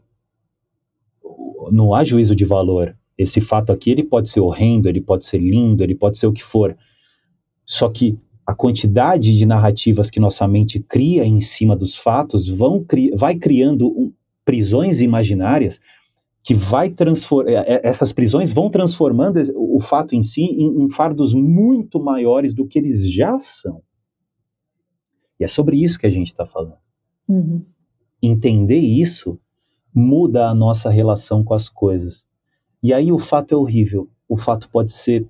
[1.73, 2.95] Não há juízo de valor.
[3.17, 6.33] Esse fato aqui ele pode ser horrendo, ele pode ser lindo, ele pode ser o
[6.35, 6.77] que for.
[7.65, 12.85] Só que a quantidade de narrativas que nossa mente cria em cima dos fatos vão
[13.17, 14.13] vai criando
[14.45, 15.81] prisões imaginárias
[16.43, 20.91] que vai transformar, é, é, essas prisões vão transformando o fato em si em, em,
[20.91, 23.83] fardos muito maiores do que eles já são.
[25.39, 26.79] E é sobre isso que a gente está falando.
[27.29, 27.65] Uhum.
[28.23, 29.39] Entender isso
[29.95, 32.25] muda a nossa relação com as coisas.
[32.83, 34.09] E aí o fato é horrível.
[34.29, 35.27] O fato pode ser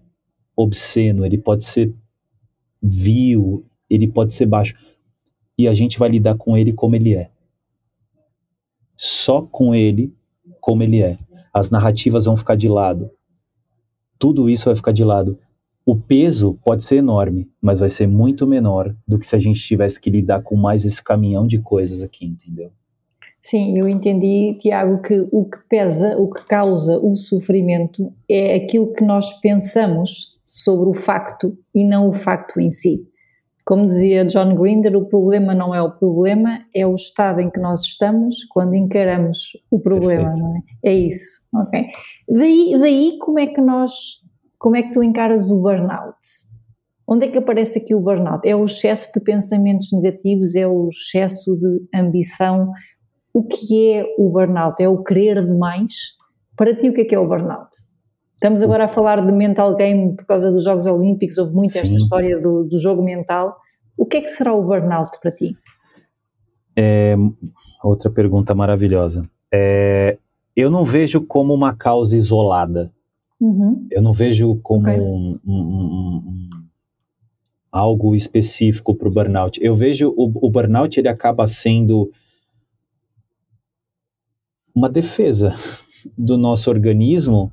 [0.54, 1.92] obsceno, ele pode ser
[2.82, 4.74] vil, ele pode ser baixo.
[5.56, 7.30] E a gente vai lidar com ele como ele é.
[8.96, 10.14] Só com ele
[10.60, 11.18] como ele é.
[11.52, 13.10] As narrativas vão ficar de lado.
[14.18, 15.38] Tudo isso vai ficar de lado.
[15.84, 19.60] O peso pode ser enorme, mas vai ser muito menor do que se a gente
[19.60, 22.70] tivesse que lidar com mais esse caminhão de coisas aqui, entendeu?
[23.40, 28.92] Sim, eu entendi, Tiago, que o que pesa, o que causa o sofrimento é aquilo
[28.92, 33.06] que nós pensamos sobre o facto e não o facto em si.
[33.70, 37.60] Como dizia John Grinder, o problema não é o problema, é o estado em que
[37.60, 40.42] nós estamos quando encaramos o problema, Perfeito.
[40.42, 40.90] não é?
[40.90, 41.86] É isso, ok.
[42.28, 43.92] Daí, daí como é que nós,
[44.58, 46.18] como é que tu encaras o burnout?
[47.06, 48.40] Onde é que aparece aqui o burnout?
[48.44, 52.72] É o excesso de pensamentos negativos, é o excesso de ambição?
[53.32, 54.82] O que é o burnout?
[54.82, 56.16] É o querer demais?
[56.56, 57.70] Para ti, o que é que é o burnout?
[58.40, 61.80] Estamos agora a falar de mental game por causa dos Jogos Olímpicos, houve muito Sim.
[61.80, 63.54] esta história do, do, jogo mental.
[63.98, 65.54] O que é que será o burnout para ti?
[66.74, 67.14] É,
[67.84, 69.28] outra pergunta maravilhosa.
[69.52, 70.16] É,
[70.56, 72.90] eu não vejo como uma causa isolada.
[73.38, 73.86] Uhum.
[73.90, 74.98] Eu não vejo como okay.
[74.98, 76.48] um, um, um,
[77.70, 79.62] algo específico para o burnout.
[79.62, 82.10] Eu vejo o, o burnout ele acaba sendo
[84.74, 85.54] uma defesa
[86.16, 87.52] do nosso organismo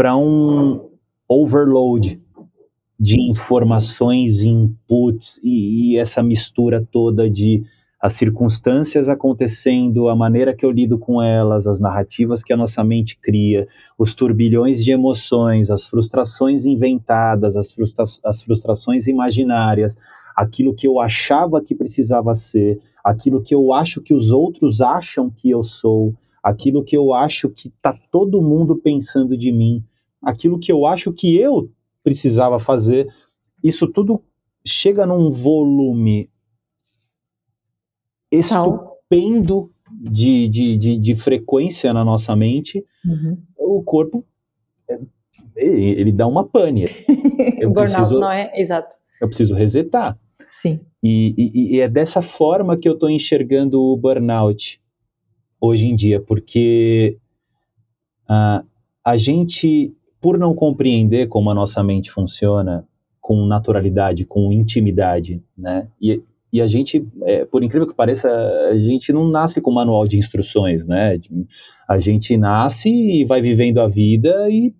[0.00, 0.88] para um
[1.28, 2.18] overload
[2.98, 7.62] de informações, inputs e, e, essa mistura toda de
[8.00, 12.82] as circunstâncias acontecendo, a maneira que eu lido com elas, as narrativas que a nossa
[12.82, 19.98] mente cria, os turbilhões de emoções, as frustrações inventadas, as, frustra as frustrações imaginárias,
[20.34, 25.28] aquilo que eu achava que precisava ser, aquilo que eu acho que os outros acham
[25.28, 29.84] que eu sou, aquilo que eu acho que está todo mundo pensando de mim,
[30.22, 31.70] aquilo que eu acho que eu
[32.02, 33.08] precisava fazer,
[33.62, 34.22] isso tudo
[34.66, 36.30] chega num volume
[38.30, 43.38] estupendo de, de, de, de, frequência na nossa mente, uhum.
[43.58, 44.24] o corpo
[44.88, 45.00] é,
[45.56, 46.84] ele dá uma pane.
[47.64, 48.52] o burnout, não é?
[48.54, 48.96] Exato.
[49.20, 50.18] Eu preciso resetar.
[50.48, 50.80] Sim.
[51.02, 54.80] E, e, e é dessa forma que eu estou enxergando o burnout
[55.60, 57.18] hoje em dia, porque
[58.24, 58.66] uh,
[59.04, 62.86] a gente, por não compreender como a nossa mente funciona
[63.20, 65.88] com naturalidade, com intimidade, né?
[66.00, 68.28] E, e a gente, é, por incrível que pareça,
[68.70, 71.18] a gente não nasce com manual de instruções, né?
[71.88, 74.74] A gente nasce e vai vivendo a vida e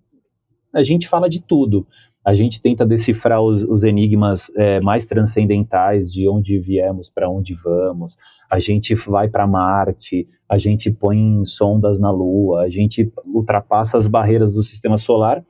[0.73, 1.87] a gente fala de tudo.
[2.23, 7.55] A gente tenta decifrar os, os enigmas é, mais transcendentais de onde viemos, para onde
[7.55, 8.15] vamos.
[8.51, 14.07] A gente vai para Marte, a gente põe sondas na Lua, a gente ultrapassa as
[14.07, 15.43] barreiras do sistema solar.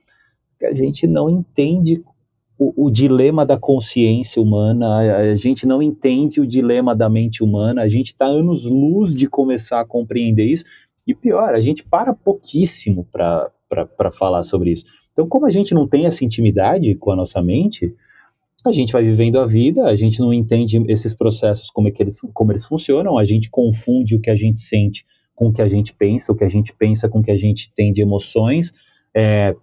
[0.63, 2.01] A gente não entende
[2.57, 7.43] o, o, dilema da consciência humana, a, a, gente não entende o dilema da mente
[7.43, 10.63] humana, a gente está anos-luz de começar a compreender isso,
[11.07, 14.85] e pior, a gente para pouquíssimo para falar sobre isso.
[15.13, 17.93] Então, como a gente não tem essa intimidade com a nossa mente,
[18.65, 22.01] a gente vai vivendo a vida, a gente não entende esses processos, como, é que
[22.01, 25.61] eles, como eles funcionam, a gente confunde o que a gente sente com o que
[25.61, 28.01] a gente pensa, o que a gente pensa com o que a gente tem de
[28.01, 28.71] emoções,
[29.13, 29.55] é,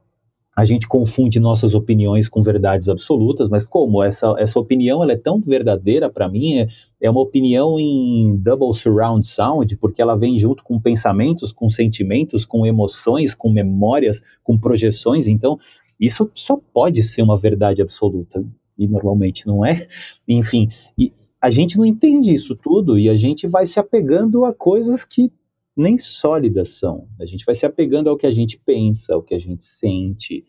[0.58, 4.02] a gente confunde nossas opiniões com verdades absolutas, mas como?
[4.02, 6.68] Essa, essa opinião ela é tão verdadeira para mim, é,
[7.00, 12.44] é uma opinião em double surround sound, porque ela vem junto com pensamentos, com sentimentos,
[12.44, 15.60] com emoções, com memórias, com projeções, então
[16.00, 18.44] isso só pode ser uma verdade absoluta,
[18.76, 19.86] e normalmente não é.
[20.26, 24.52] Enfim, e a gente não entende isso tudo e a gente vai se apegando a
[24.52, 25.30] coisas que
[25.78, 27.08] nem sólidas são.
[27.20, 30.44] A gente vai se apegando ao que a gente pensa, ao que a gente sente.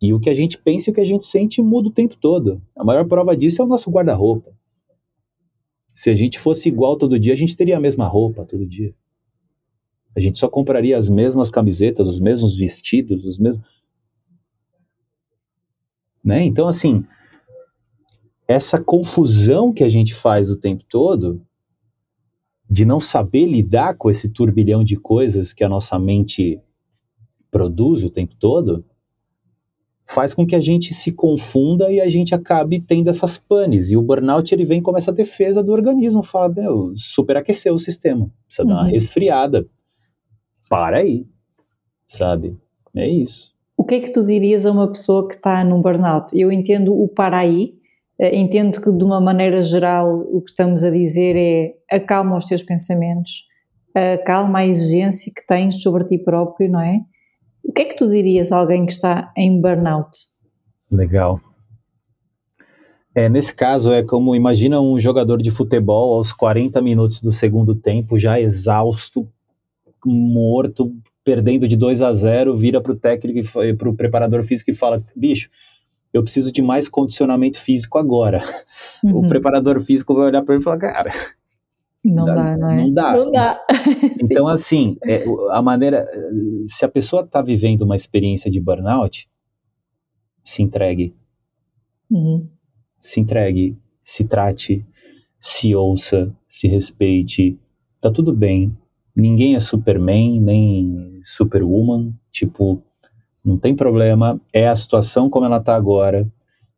[0.00, 2.16] E o que a gente pensa e o que a gente sente muda o tempo
[2.16, 2.60] todo.
[2.74, 4.52] A maior prova disso é o nosso guarda-roupa.
[5.94, 8.94] Se a gente fosse igual todo dia, a gente teria a mesma roupa todo dia.
[10.16, 13.66] A gente só compraria as mesmas camisetas, os mesmos vestidos, os mesmos.
[16.24, 16.44] Né?
[16.44, 17.04] Então, assim,
[18.48, 21.44] essa confusão que a gente faz o tempo todo
[22.72, 26.58] de não saber lidar com esse turbilhão de coisas que a nossa mente
[27.50, 28.82] produz o tempo todo,
[30.06, 33.90] faz com que a gente se confunda e a gente acabe tendo essas panes.
[33.90, 38.30] E o burnout ele vem como essa defesa do organismo, fala, meu, superaqueceu o sistema,
[38.46, 38.68] precisa uhum.
[38.68, 38.90] dar uma uhum.
[38.90, 39.68] resfriada.
[40.66, 41.26] Para aí,
[42.06, 42.56] sabe?
[42.96, 43.52] É isso.
[43.76, 46.34] O que é que tu dirias a uma pessoa que está num burnout?
[46.34, 47.74] Eu entendo o para aí,
[48.32, 52.62] entendo que, de uma maneira geral, o que estamos a dizer é acalma os teus
[52.62, 53.44] pensamentos,
[53.94, 57.00] acalma a exigência que tens sobre ti próprio, não é?
[57.64, 60.10] O que é que tu dirias a alguém que está em burnout?
[60.90, 61.40] Legal.
[63.14, 67.74] É, nesse caso, é como imagina um jogador de futebol aos 40 minutos do segundo
[67.74, 69.28] tempo, já exausto,
[70.04, 70.92] morto,
[71.24, 74.74] perdendo de 2 a 0, vira para o técnico e para o preparador físico e
[74.74, 75.50] fala: bicho,
[76.12, 78.40] eu preciso de mais condicionamento físico agora.
[79.04, 79.18] Uhum.
[79.18, 81.12] O preparador físico vai olhar para ele e falar, cara.
[82.04, 82.76] Não dá, dá, não é?
[82.76, 83.12] Não dá.
[83.12, 83.60] Não dá.
[84.22, 86.08] então, assim, é, a maneira.
[86.66, 89.28] Se a pessoa está vivendo uma experiência de burnout,
[90.44, 91.14] se entregue.
[92.10, 92.48] Uhum.
[93.00, 94.84] Se entregue, se trate,
[95.40, 97.58] se ouça, se respeite.
[98.00, 98.76] Tá tudo bem.
[99.14, 102.12] Ninguém é Superman, nem Superwoman.
[102.30, 102.82] Tipo,
[103.44, 106.30] não tem problema, é a situação como ela está agora,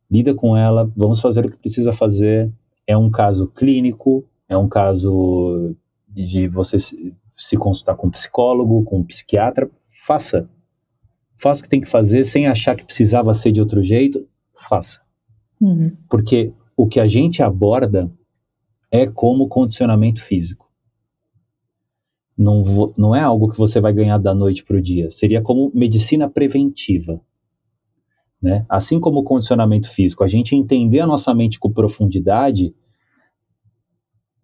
[0.09, 2.51] lida com ela, vamos fazer o que precisa fazer.
[2.87, 5.75] É um caso clínico, é um caso
[6.07, 9.69] de você se, consultar com um psicólogo, com um psiquiatra,
[10.05, 10.49] faça.
[11.37, 15.01] Faça o que tem que fazer sem achar que precisava ser de outro jeito, faça.
[15.59, 15.91] Uhum.
[16.09, 18.09] Porque o que a gente aborda
[18.91, 20.64] é como condicionamento físico
[22.37, 25.09] não, não é algo que você vai ganhar da noite para o dia.
[25.09, 27.21] Seria como medicina preventiva.
[28.41, 28.65] Né?
[28.69, 32.75] Assim como o condicionamento físico, a gente entender a nossa mente com profundidade,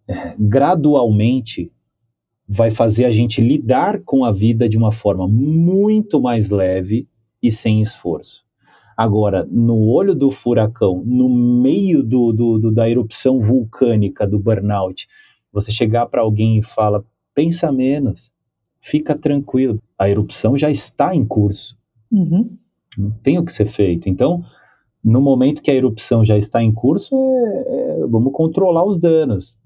[0.07, 1.71] é, gradualmente
[2.47, 7.07] vai fazer a gente lidar com a vida de uma forma muito mais leve
[7.41, 8.43] e sem esforço.
[8.97, 15.07] Agora, no olho do furacão, no meio do, do, do da erupção vulcânica do burnout,
[15.51, 18.31] você chegar para alguém e fala, pensa menos,
[18.81, 21.77] fica tranquilo, a erupção já está em curso.
[22.11, 22.57] Uhum.
[22.97, 24.09] Não tem o que ser feito.
[24.09, 24.43] Então,
[25.03, 29.57] no momento que a erupção já está em curso, é, é, vamos controlar os danos.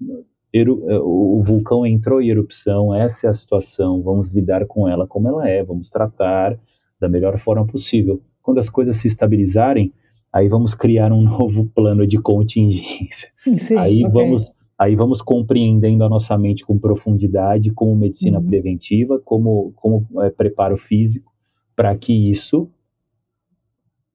[0.52, 5.06] Eru, é, o vulcão entrou em erupção, essa é a situação, vamos lidar com ela
[5.06, 6.58] como ela é, vamos tratar
[7.00, 8.22] da melhor forma possível.
[8.42, 9.92] Quando as coisas se estabilizarem,
[10.32, 13.28] aí vamos criar um novo plano de contingência.
[13.56, 14.12] Sim, aí okay.
[14.12, 18.46] vamos aí vamos compreendendo a nossa mente com profundidade, como medicina uhum.
[18.46, 21.32] preventiva, como como é, preparo físico,
[21.74, 22.68] para que isso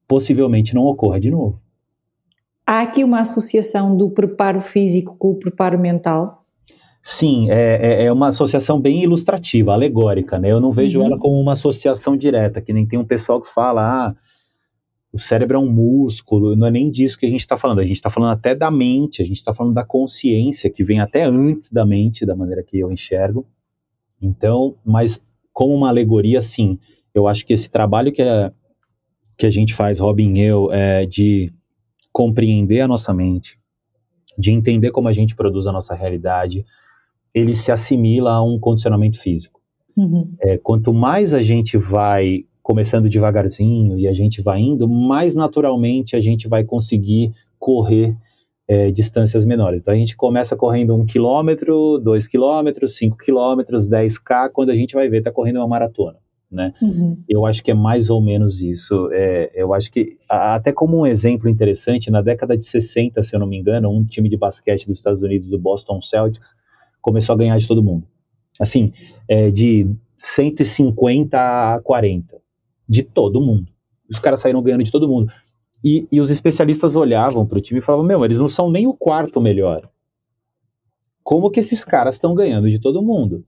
[0.07, 1.59] possivelmente não ocorra de novo.
[2.67, 6.45] Há aqui uma associação do preparo físico com o preparo mental?
[7.03, 10.51] Sim, é, é, é uma associação bem ilustrativa, alegórica, né?
[10.51, 11.07] Eu não vejo Uhum.
[11.07, 14.15] ela como uma associação direta, que nem tem um pessoal que fala, ah,
[15.13, 17.85] o cérebro é um músculo, não é nem disso que a gente está falando, a
[17.85, 21.25] gente está falando até da mente, a gente está falando da consciência, que vem até
[21.25, 23.45] antes da mente, da maneira que eu enxergo.
[24.21, 25.21] Então, mas
[25.51, 26.79] como uma alegoria, sim,
[27.13, 28.53] eu acho que esse trabalho que a,
[29.37, 31.51] que a gente faz, Robin e eu, é de
[32.13, 33.59] compreender a nossa mente,
[34.37, 36.65] de entender como a gente produz a nossa realidade,
[37.33, 39.61] ele se assimila a um condicionamento físico.
[39.95, 40.33] Uhum.
[40.39, 46.15] É, quanto mais a gente vai começando devagarzinho e a gente vai indo, mais naturalmente
[46.15, 48.15] a gente vai conseguir correr
[48.67, 49.81] é, distâncias menores.
[49.81, 54.93] Então a gente começa correndo um quilômetro, dois quilômetros, cinco quilômetros, 10k, quando a gente
[54.93, 56.17] vai ver, está correndo uma maratona.
[56.51, 56.73] Né?
[56.81, 57.17] Uhum.
[57.29, 59.09] Eu acho que é mais ou menos isso.
[59.13, 63.39] É, eu acho que, até como um exemplo interessante, na década de 60, se eu
[63.39, 66.53] não me engano, um time de basquete dos Estados Unidos, do Boston Celtics,
[67.01, 68.05] começou a ganhar de todo mundo.
[68.59, 68.91] Assim,
[69.29, 71.37] é, de 150
[71.75, 72.40] a 40.
[72.91, 73.71] De todo mundo.
[74.09, 75.31] Os caras saíram ganhando de todo mundo.
[75.81, 78.85] E, e os especialistas olhavam para o time e falavam: Meu, eles não são nem
[78.85, 79.89] o quarto melhor.
[81.23, 83.45] Como que esses caras estão ganhando de todo mundo?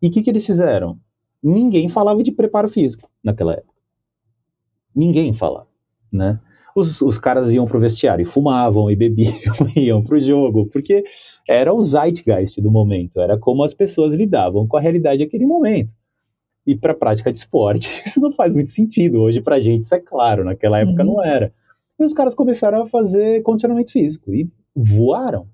[0.00, 0.98] E o que, que eles fizeram?
[1.42, 3.74] Ninguém falava de preparo físico naquela época.
[4.96, 5.68] Ninguém falava,
[6.10, 6.40] né?
[6.74, 9.34] Os, os caras iam pro vestiário e fumavam e bebiam,
[9.76, 11.04] iam pro jogo, porque
[11.46, 15.94] era o zeitgeist do momento, era como as pessoas lidavam com a realidade daquele momento.
[16.68, 19.20] E para prática de esporte, isso não faz muito sentido.
[19.20, 21.14] Hoje, pra gente, isso é claro, naquela época Uhum.
[21.14, 21.50] não era.
[21.98, 25.46] E os caras começaram a fazer condicionamento físico e voaram.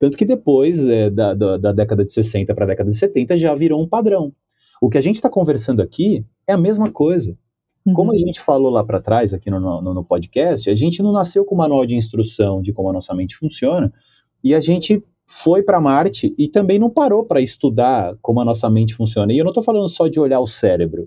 [0.00, 3.36] Tanto que depois é, da, da, da década de 60 para a década de 70
[3.36, 4.32] já virou um padrão.
[4.80, 7.36] O que a gente está conversando aqui é a mesma coisa.
[7.94, 8.18] Como a Uhum.
[8.20, 11.54] gente falou lá para trás, aqui no, no, no podcast, a gente não nasceu com
[11.54, 13.90] manual de instrução de como a nossa mente funciona,
[14.44, 18.68] e a gente foi para Marte e também não parou para estudar como a nossa
[18.70, 19.30] mente funciona.
[19.30, 21.06] E eu não estou falando só de olhar o cérebro,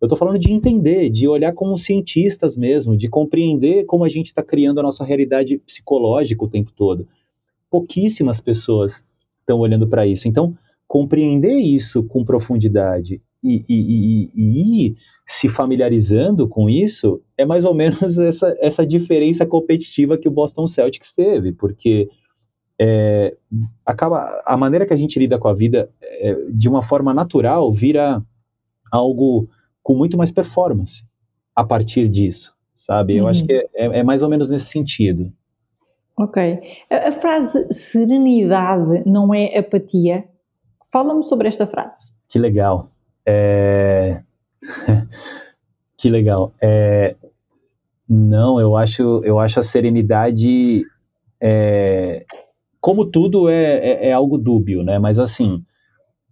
[0.00, 4.28] eu estou falando de entender, de olhar como cientistas mesmo, de compreender como a gente
[4.28, 7.06] está criando a nossa realidade psicológica o tempo todo.
[7.70, 9.04] Pouquíssimas pessoas
[9.40, 10.26] estão olhando para isso.
[10.26, 10.56] Então,
[10.88, 14.96] compreender isso com profundidade e, e, e, e ir
[15.26, 20.66] se familiarizando com isso é mais ou menos essa, essa diferença competitiva que o Boston
[20.66, 22.08] Celtics teve, porque
[22.80, 23.36] é,
[23.84, 27.70] acaba a maneira que a gente lida com a vida é, de uma forma natural
[27.70, 28.22] vira
[28.90, 29.48] algo
[29.82, 31.04] com muito mais performance
[31.54, 33.16] a partir disso, sabe?
[33.18, 33.30] Eu Uhum.
[33.30, 35.30] acho que é, é- é mais ou menos nesse sentido.
[36.16, 36.60] Ok.
[36.90, 40.24] A, a frase serenidade não é apatia.
[40.90, 42.12] Fala-me sobre esta frase.
[42.28, 42.90] Que legal.
[43.26, 44.22] É...
[45.96, 46.52] que legal.
[46.62, 47.14] É...
[48.08, 50.84] Não, eu acho, eu acho a serenidade,
[51.40, 52.24] é...
[52.80, 54.98] como tudo é, é, é algo dúbio, né?
[54.98, 55.62] Mas assim,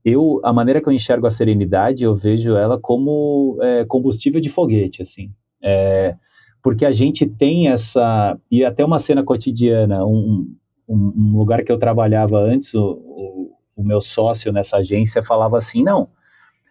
[0.04, 4.48] eu, a maneira que eu enxergo a serenidade, eu vejo ela como é, combustível de
[4.48, 5.30] foguete, assim.
[5.62, 6.14] É,
[6.62, 10.54] porque a gente tem essa e até uma cena cotidiana, um,
[10.88, 15.58] um, um lugar que eu trabalhava antes, o, o, o meu sócio nessa agência falava
[15.58, 16.08] assim, não,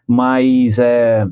[0.08, 1.26] mas é,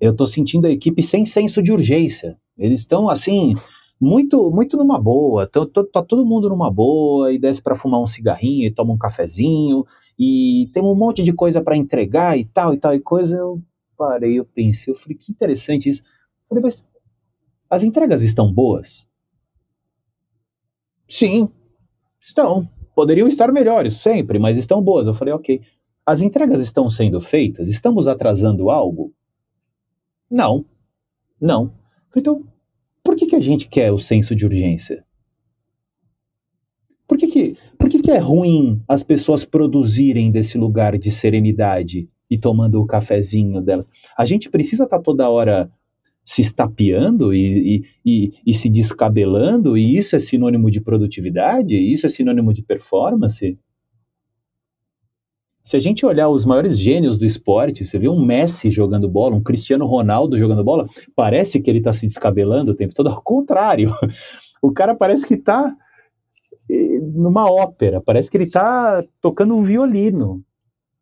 [0.00, 2.36] eu estou sentindo a equipe sem senso de urgência.
[2.56, 3.54] Eles estão assim
[4.00, 5.46] muito muito numa boa.
[5.46, 8.98] Tô- tá todo mundo numa boa e desce para fumar um cigarrinho e toma um
[8.98, 9.84] cafezinho
[10.18, 13.36] e tem um monte de coisa para entregar e tal e tal e coisa.
[13.36, 13.62] Eu
[13.96, 16.02] parei, eu pensei, eu falei que interessante isso.
[16.48, 16.84] Falei, mas
[17.70, 19.06] as entregas estão boas?
[21.08, 21.50] Sim,
[22.20, 22.68] estão.
[22.94, 25.06] Poderiam estar melhores sempre, mas estão boas.
[25.06, 25.62] Eu falei, ok.
[26.06, 27.68] As entregas estão sendo feitas?
[27.68, 29.12] Estamos atrasando algo?
[30.30, 30.64] Não.
[31.40, 31.72] Não.
[32.16, 32.44] Então,
[33.10, 35.04] por que, que a gente quer o senso de urgência?
[37.08, 42.08] Por que, que, por que, que é ruim as pessoas produzirem desse lugar de serenidade
[42.30, 43.90] e tomando o cafezinho delas?
[44.16, 45.68] A gente precisa estar toda hora
[46.24, 51.76] se estapeando e, e, e, e se descabelando, e isso é sinônimo de produtividade?
[51.76, 53.58] Isso é sinônimo de performance?
[55.62, 59.36] Se a gente olhar os maiores gênios do esporte, você vê um Messi jogando bola,
[59.36, 63.08] um Cristiano Ronaldo jogando bola, parece que ele está se descabelando o tempo todo.
[63.08, 63.94] Ao contrário,
[64.62, 65.74] o cara parece que está
[66.68, 70.42] eh, numa ópera, parece que ele está tocando um violino.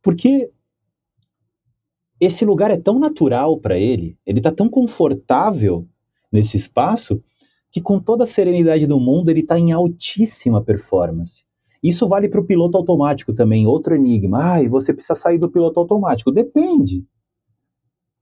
[0.02, 0.50] Porque
[2.20, 5.86] esse lugar é tão natural para ele, ele está tão confortável
[6.32, 7.22] nesse espaço,
[7.70, 11.44] que com toda a serenidade do mundo ele está em altíssima performance.
[11.83, 14.55] Isso vale para o piloto automático também, outro enigma.
[14.55, 16.33] Ah, e você precisa sair do piloto automático.
[16.33, 17.05] Depende.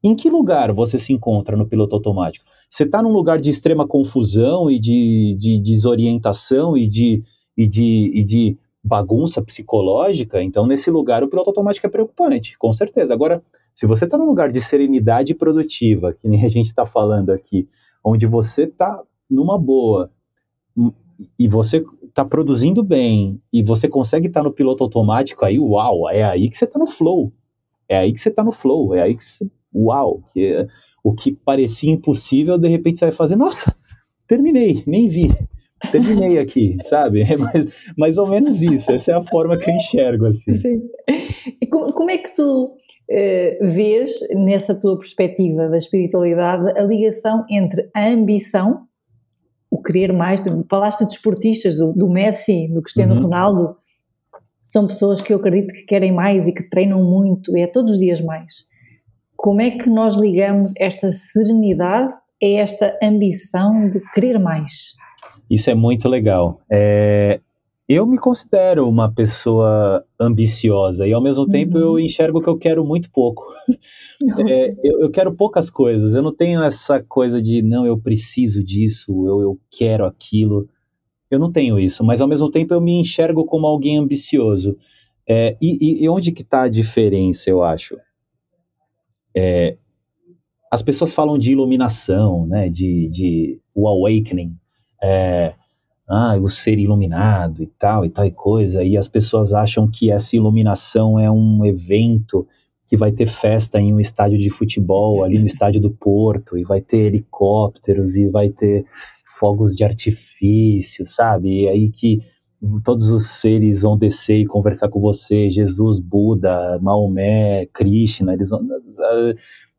[0.02, 2.44] Em que lugar você se encontra no piloto automático?
[2.68, 7.24] Você está num lugar de extrema confusão e de, de desorientação e de,
[7.56, 10.42] e, de, e de bagunça psicológica?
[10.42, 13.14] Então, nesse lugar, o piloto automático é preocupante, com certeza.
[13.14, 13.42] Agora,
[13.74, 17.68] se você está num lugar de serenidade produtiva, que nem a gente está falando aqui,
[18.04, 20.10] onde você está numa boa
[21.38, 21.84] e você
[22.16, 26.48] está produzindo bem e você consegue estar tá no piloto automático, aí uau, é aí
[26.48, 27.30] que você está no flow.
[27.86, 30.66] É aí que você está no flow, é aí que você, uau, que,
[31.04, 33.76] o que parecia impossível, de repente você vai fazer, nossa,
[34.26, 35.30] terminei, nem vi.
[35.92, 37.20] Terminei aqui, sabe?
[37.20, 37.66] É mais,
[37.98, 38.90] mais ou menos isso.
[38.90, 40.54] Essa é a forma que eu enxergo assim.
[40.54, 40.82] Sim.
[41.60, 42.72] E como, como é que tu
[43.10, 48.86] eh, vês, nessa tua perspectiva da espiritualidade, a ligação entre a ambição,
[49.76, 53.22] o querer mais, falaste de esportistas, do, do Messi, do Cristiano uhum.
[53.22, 53.76] Ronaldo,
[54.64, 57.98] são pessoas que eu acredito que querem mais e que treinam muito, é todos os
[57.98, 58.66] dias mais.
[59.36, 62.12] Como é que nós ligamos esta serenidade
[62.42, 64.94] a esta ambição de querer mais?
[65.48, 66.60] Isso é muito legal.
[66.72, 67.40] É,
[67.88, 71.98] eu me considero uma pessoa ambiciosa e ao mesmo tempo eu uhum.
[72.00, 73.44] enxergo que eu quero muito pouco.
[74.48, 76.12] é, eu, eu, quero poucas coisas.
[76.12, 80.68] Eu não tenho essa coisa de não, eu preciso disso, eu, eu quero aquilo.
[81.30, 84.76] Eu não tenho isso, mas ao mesmo tempo eu me enxergo como alguém ambicioso.
[85.28, 87.96] É, e, e, onde que está a diferença, eu acho?
[89.34, 89.76] É,
[90.72, 94.56] as pessoas falam de iluminação, né, de, de o awakening.
[95.02, 95.54] É,
[96.08, 100.10] ah, o ser iluminado e tal e tal e coisa, e as pessoas acham que
[100.10, 102.46] essa iluminação é um evento
[102.86, 106.62] que vai ter festa em um estádio de futebol ali no estádio do Porto, e
[106.62, 108.84] vai ter helicópteros, e vai ter
[109.38, 111.62] fogos de artifício, sabe?
[111.62, 112.20] E aí que
[112.84, 118.66] todos os seres vão descer e conversar com você, Jesus, Buda, Maomé, Krishna, eles vão,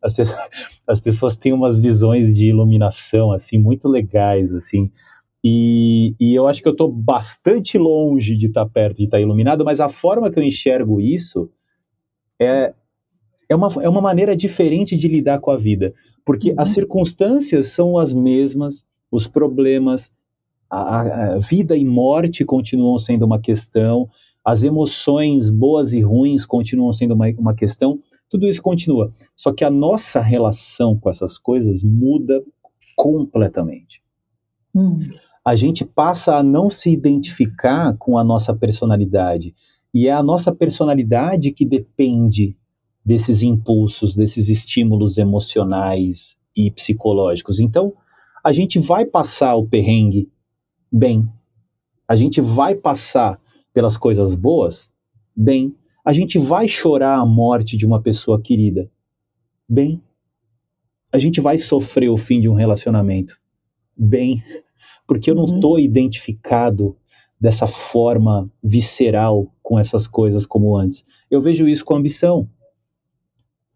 [0.03, 0.49] as pessoas,
[0.87, 4.91] as pessoas têm umas visões de iluminação assim muito legais assim
[5.49, 9.15] e, e eu acho que eu estou bastante longe de estar tá perto de estar
[9.15, 11.49] tá iluminado, mas a forma que eu enxergo isso
[12.37, 12.73] é,
[13.47, 15.93] é, uma, é uma maneira diferente de lidar com a vida.
[16.25, 16.55] Porque uhum.
[16.57, 20.11] as circunstâncias são as mesmas, os problemas,
[20.69, 24.09] a, a, vida e morte continuam sendo uma questão,
[24.43, 29.13] as emoções boas e ruins continuam sendo uma, uma questão, tudo isso continua.
[29.33, 32.43] Só que a nossa relação com essas coisas muda
[32.97, 34.01] completamente.
[34.75, 34.99] Hum
[35.47, 39.55] a gente passa a não se identificar com a nossa personalidade.
[39.93, 42.57] E é a nossa personalidade que depende
[43.05, 47.61] desses impulsos, desses estímulos emocionais e psicológicos.
[47.61, 47.93] Então,
[48.43, 50.29] a gente vai passar o perrengue
[50.91, 51.25] bem.
[52.05, 53.39] A gente vai passar
[53.73, 54.91] pelas coisas boas
[55.33, 55.73] bem.
[56.03, 58.91] A gente vai chorar a morte de uma pessoa querida
[59.69, 60.03] bem.
[61.09, 63.39] A gente vai sofrer o fim de um relacionamento
[63.95, 64.43] bem
[65.07, 65.79] porque eu não estou uhum.
[65.79, 66.95] identificado
[67.39, 71.05] dessa forma visceral com essas coisas como antes.
[71.29, 72.49] Eu vejo isso com ambição.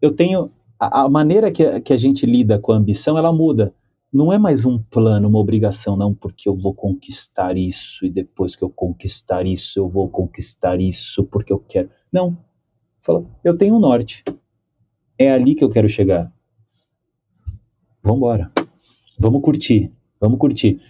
[0.00, 3.32] Eu tenho a, a maneira que a, que a gente lida com a ambição, ela
[3.32, 3.72] muda.
[4.12, 8.54] Não é mais um plano, uma obrigação, não, porque eu vou conquistar isso e depois
[8.54, 11.88] que eu conquistar isso, eu vou conquistar isso porque eu quero.
[12.12, 12.36] Não.
[13.00, 14.22] Fala, eu tenho um norte.
[15.16, 16.30] É ali que eu quero chegar.
[18.02, 18.52] Vamos embora.
[19.18, 19.90] Vamos curtir.
[20.20, 20.80] Vamos curtir.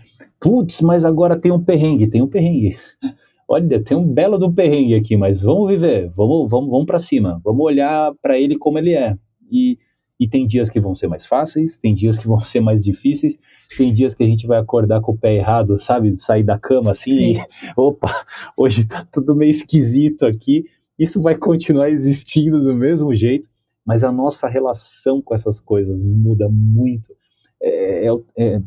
[0.43, 2.77] Putz, mas agora tem um perrengue, tem um perrengue.
[3.49, 7.41] Olha, tem um belo um perrengue aqui, mas vamos viver, vamos, vamos, vamos para cima,
[7.45, 9.17] vamos olhar para ele como ele é.
[9.49, 9.79] E,
[10.19, 13.39] e tem dias que vão ser mais fáceis, tem dias que vão ser mais difíceis,
[13.77, 16.19] tem dias que a gente vai acordar com o pé errado, sabe?
[16.19, 17.33] Sair da cama assim Sim.
[17.35, 17.45] e,
[17.77, 18.27] opa,
[18.59, 20.65] hoje tá tudo meio esquisito aqui.
[20.99, 23.49] Isso vai continuar existindo do mesmo jeito,
[23.87, 27.15] mas a nossa relação com essas coisas muda muito.
[27.63, 28.63] É, é, é,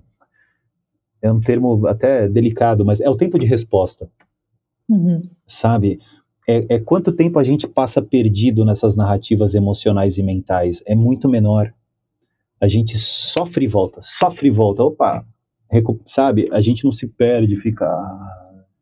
[1.26, 4.09] é um termo até delicado, mas é o tempo de resposta.
[4.88, 5.19] Uhum.
[5.47, 5.99] Sabe?
[6.47, 10.84] É, é, quanto tempo a gente passa perdido nessas narrativas emocionais e mentais.
[10.86, 11.73] É muito menor.
[12.61, 14.84] A gente sofre e volta, sofre e volta.
[14.84, 15.26] Opa,
[16.05, 16.47] sabe?
[16.51, 17.89] A gente não se perde, fica.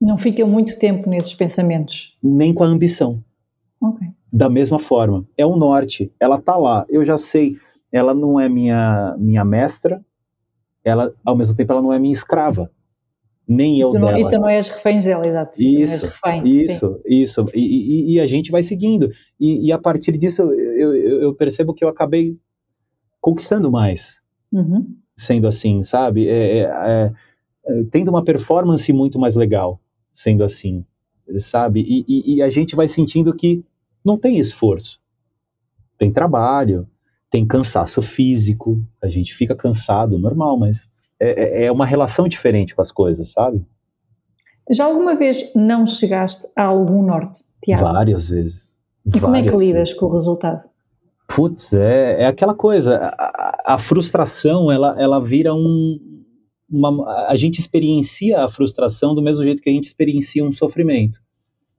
[0.01, 2.17] Não fica muito tempo nesses pensamentos.
[2.21, 3.23] Nem com a ambição.
[3.81, 4.09] Okay.
[4.31, 5.25] da mesma forma.
[5.37, 7.57] É o norte, ela tá lá, eu já sei.
[7.91, 10.03] Ela não é minha minha mestra,
[10.83, 12.69] ela ao mesmo tempo ela não é minha escrava.
[13.47, 15.61] Nem eu e tu não, E tu não és refém dela, exato.
[15.61, 17.21] Isso, refém, isso, sim.
[17.21, 17.45] isso.
[17.53, 19.11] E, e, e, a gente vai seguindo.
[19.39, 22.37] E, e a partir disso eu, eu, eu, percebo que eu acabei
[23.19, 24.21] conquistando mais.
[24.51, 24.95] Uhum.
[25.15, 26.27] Sendo assim, sabe?
[26.27, 27.13] É, é, é,
[27.65, 29.79] é tendo uma performance muito mais legal,
[30.11, 30.85] sendo assim,
[31.39, 31.81] sabe?
[31.81, 33.63] E, e a gente vai sentindo que
[34.03, 35.01] não tem esforço.
[35.97, 36.87] Tem trabalho,
[37.33, 40.87] tem cansaço físico, a gente fica cansado, normal, mas
[41.19, 43.65] é, é, é uma relação diferente com as coisas, sabe?
[44.69, 47.85] Já alguma vez não chegaste a algum norte, Tiago?
[47.85, 48.79] Várias vezes.
[49.03, 49.93] E várias como é que lidas vezes.
[49.95, 50.61] com o resultado?
[51.27, 55.99] Putz, é, é aquela coisa, a, a, frustração, ela, ela vira um,
[56.69, 61.19] uma, a gente experiencia a frustração do mesmo jeito que a gente experiencia um sofrimento.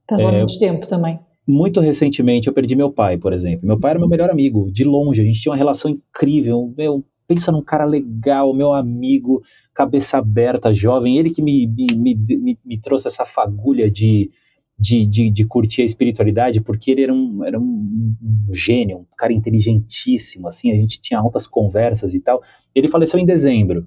[0.01, 1.21] Estás lá é, menos tempo também.
[1.47, 3.67] Muito recentemente eu perdi meu pai, por exemplo.
[3.67, 6.73] Meu pai era meu melhor amigo, de longe, a gente tinha uma relação incrível.
[6.77, 9.43] Meu, pensa num cara legal, meu amigo,
[9.75, 14.31] cabeça aberta, jovem, ele que me, me, me, me trouxe essa fagulha de,
[14.79, 18.17] de, de, de, curtir a espiritualidade, porque ele era, um, era um,
[18.51, 22.43] gênio, um cara inteligentíssimo, assim, a gente tinha altas conversas e tal.
[22.75, 23.87] Ele faleceu em dezembro.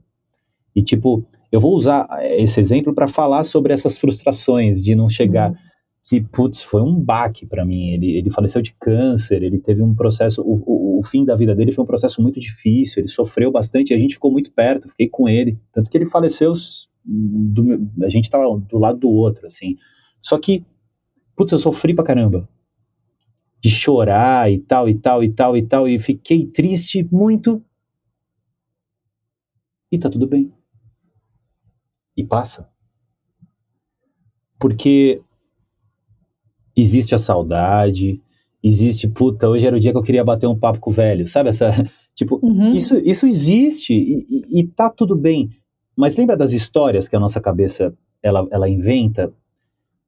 [0.76, 5.49] E, tipo, eu vou usar esse exemplo para falar sobre essas frustrações de não chegar.
[5.49, 5.58] Uhum
[6.08, 7.89] que, putz, foi um baque para mim.
[7.89, 11.53] Ele, ele faleceu de câncer, ele teve um processo, o, o, o, fim da vida
[11.53, 15.10] dele foi um processo muito difícil, ele sofreu bastante, a gente ficou muito perto, fiquei
[15.10, 15.60] com ele.
[15.74, 16.53] Tanto que ele faleceu,
[17.03, 19.76] do, a gente tava do lado do outro, assim.
[20.22, 20.66] Só que,
[21.36, 22.47] putz, eu sofri pra caramba.
[23.60, 27.62] De chorar e tal, e tal, e tal, e tal, e fiquei triste muito.
[29.91, 30.53] E tá tudo bem.
[32.16, 32.70] E passa.
[34.58, 35.22] Porque
[36.82, 38.21] existe a saudade,
[38.63, 41.28] existe, puta, hoje era o dia que eu queria bater um papo com o velho,
[41.28, 41.49] sabe?
[41.49, 41.71] Essa,
[42.13, 42.75] tipo, uhum.
[42.75, 45.49] isso, isso existe e, e, e, tá tudo bem.
[45.95, 49.34] Mas lembra das histórias que a nossa cabeça ela, ela inventa?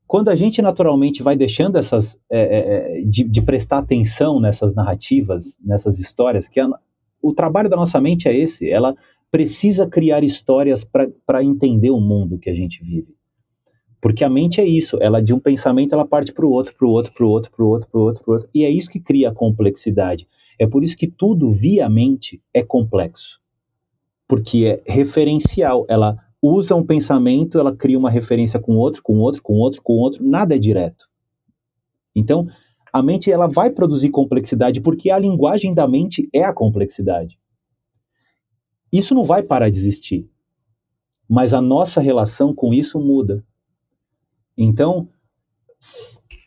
[0.06, 4.74] Quando a gente naturalmente vai deixando essas, é, é, é de, de, prestar atenção nessas
[4.74, 6.68] narrativas, nessas histórias, que a,
[7.22, 8.96] o trabalho da nossa mente é esse, ela
[9.32, 13.19] precisa criar histórias para entender o mundo que a gente vive.
[14.02, 16.88] Porque a mente é isso, ela de um pensamento ela parte para o outro, para
[16.88, 18.90] o outro, para o outro, para o outro, para o outro, outro, e é isso
[18.90, 20.28] que cria a complexidade.
[20.58, 23.42] É por isso que tudo via mente é complexo.
[24.28, 29.42] Porque é referencial, ela usa um pensamento, ela cria uma referência com outro, com outro,
[29.42, 31.10] com outro, com outro, nada é direto.
[32.16, 32.48] Então,
[32.92, 37.38] a mente ela vai produzir complexidade porque a linguagem da mente é a complexidade.
[38.92, 40.30] Isso não vai parar de existir.
[41.28, 43.46] Mas a nossa relação com isso muda.
[44.62, 45.08] Então,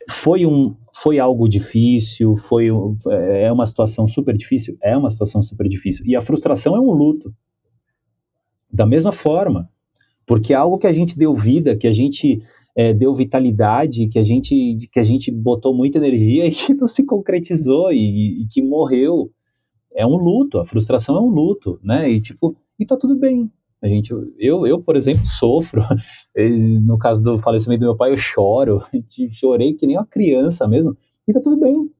[0.07, 2.67] foi um foi algo difícil, foi
[3.09, 6.05] é uma situação super difícil, é uma situação super difícil.
[6.05, 7.33] E a frustração é um luto.
[8.71, 9.67] Da mesma forma,
[10.25, 12.43] porque é algo que a gente deu vida, que a gente
[12.75, 16.87] é, deu vitalidade, que a gente que a gente botou muita energia e que não
[16.87, 19.31] se concretizou e, e que morreu.
[19.95, 22.09] É um luto, a frustração é um luto, né?
[22.09, 23.49] E tipo, e tá tudo bem,
[23.83, 25.81] a gente, eu, eu, por exemplo, sofro.
[26.81, 28.81] No caso do falecimento do meu pai, eu choro.
[29.31, 30.97] Chorei que nem uma criança mesmo.
[31.27, 31.91] E tá tudo bem.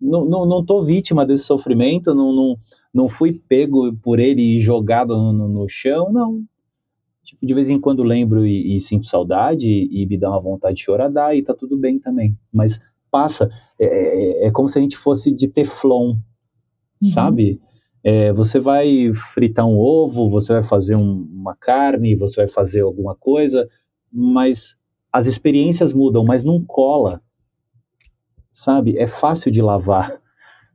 [0.00, 2.58] Não, não, não tô vítima desse sofrimento, não, não,
[2.92, 6.44] não fui pego por ele e jogado no, no chão, não.
[7.24, 10.76] Tipo, de vez em quando lembro e, e, sinto saudade e me dá uma vontade
[10.76, 12.38] de chorar, dá, e tá tudo bem também.
[12.52, 12.78] Mas
[13.10, 13.50] passa.
[13.80, 17.08] É, é, é como se a gente fosse de teflon, uhum.
[17.10, 17.60] sabe?
[18.04, 22.82] É, você vai fritar um ovo, você vai fazer um, uma carne, você vai fazer
[22.82, 23.66] alguma coisa,
[24.12, 24.76] mas
[25.10, 27.22] as experiências mudam, mas não cola,
[28.52, 28.98] sabe?
[28.98, 30.20] É fácil de lavar.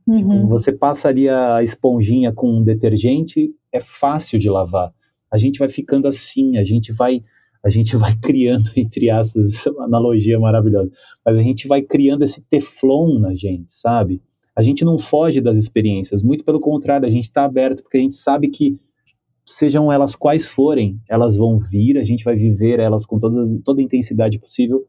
[0.06, 0.18] Uhum.
[0.28, 4.92] Tipo, você passaria a esponjinha com um detergente, é fácil de lavar.
[5.30, 7.22] A gente vai ficando assim, a gente vai
[7.62, 10.90] a gente vai criando, entre aspas, essa é analogia maravilhosa,
[11.24, 14.20] mas a gente vai criando esse teflon na gente, sabe?
[14.56, 18.00] A gente não foge das experiências, muito pelo contrário, a gente está aberto, porque a
[18.00, 18.78] gente sabe que,
[19.46, 23.80] sejam elas quais forem, elas vão vir, a gente vai viver elas com todas, toda
[23.80, 24.86] a intensidade possível,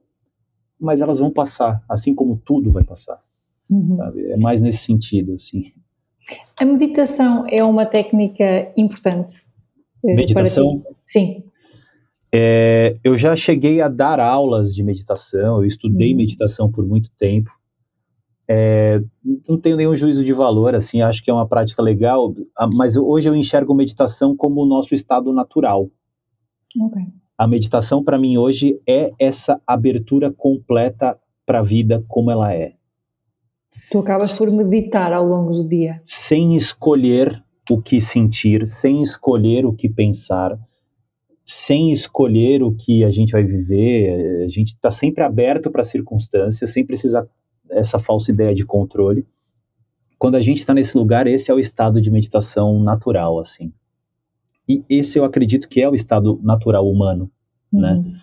[0.79, 3.21] mas elas vão passar, assim como tudo vai passar.
[3.69, 3.97] Uhum.
[4.31, 5.71] É mais nesse sentido, assim.
[6.59, 9.31] A meditação é uma técnica importante.
[10.05, 10.83] Eh, meditação?
[11.05, 11.43] Sim.
[12.33, 16.17] É, eu já cheguei a dar aulas de meditação, eu estudei uhum.
[16.17, 17.51] meditação por muito tempo.
[18.53, 19.01] É,
[19.47, 22.35] não tenho nenhum juízo de valor, assim, acho que é uma prática legal,
[22.73, 25.89] mas hoje eu enxergo meditação como o nosso estado natural.
[26.77, 27.03] Okay.
[27.37, 32.73] A meditação, para mim, hoje é essa abertura completa para a vida como ela é.
[33.89, 36.01] Tu acabas por meditar ao longo do dia.
[36.03, 40.59] Sem escolher o que sentir, sem escolher o que pensar,
[41.45, 44.43] sem escolher o que a gente vai viver.
[44.43, 47.25] A gente está sempre aberto para circunstâncias, sem precisar
[47.71, 49.25] essa falsa ideia de controle.
[50.17, 53.73] Quando a gente está nesse lugar, esse é o estado de meditação natural, assim.
[54.67, 57.29] E esse eu acredito que é o estado natural humano,
[57.71, 57.93] né?
[57.93, 58.03] uhum.
[58.03, 58.21] né?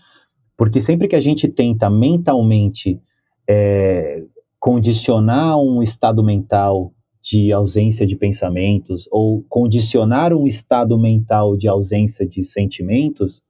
[0.56, 3.00] Porque sempre que a gente tenta mentalmente
[3.48, 4.24] é,
[4.58, 6.92] condicionar um estado mental
[7.22, 13.42] de ausência de pensamentos ou condicionar um estado mental de ausência de sentimentos,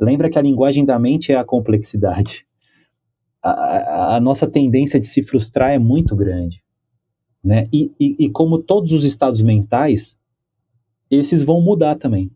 [0.00, 2.44] lembra que a linguagem da mente é a complexidade.
[3.42, 6.62] A, a, nossa tendência de se frustrar é muito grande.
[7.42, 7.68] Né?
[7.72, 10.16] E, e, e como todos os estados mentais,
[11.10, 12.30] esses vão mudar também.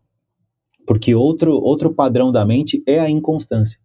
[0.85, 3.79] Porque outro, outro padrão da mente é a inconstância.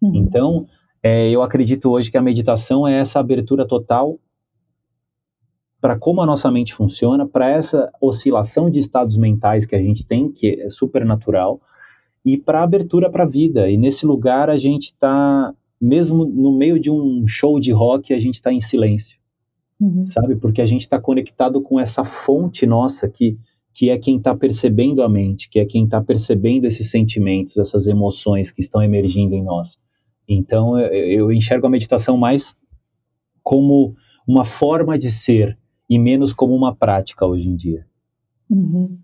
[0.00, 0.14] Uhum.
[0.14, 0.66] Então,
[1.02, 4.18] é, eu acredito hoje que a meditação é essa abertura total
[5.80, 10.04] para como a nossa mente funciona, para essa oscilação de estados mentais que a gente
[10.04, 11.60] tem, que é super natural,
[12.24, 13.70] e para a abertura para a vida.
[13.70, 18.18] E nesse lugar a gente está, mesmo no meio de um show de rock, a
[18.18, 19.18] gente está em silêncio,
[19.80, 20.04] uhum.
[20.04, 20.36] sabe?
[20.36, 23.38] Porque a gente está conectado com essa fonte nossa que,
[23.72, 27.86] que é quem está percebendo a mente, que é quem está percebendo esses sentimentos, essas
[27.86, 29.78] emoções que estão emergindo em nós.
[30.28, 32.56] Então eu, eu enxergo a meditação mais
[33.42, 33.94] como
[34.26, 35.58] uma forma de ser
[35.88, 37.86] e menos como uma prática hoje em dia.
[38.50, 38.98] Uhum.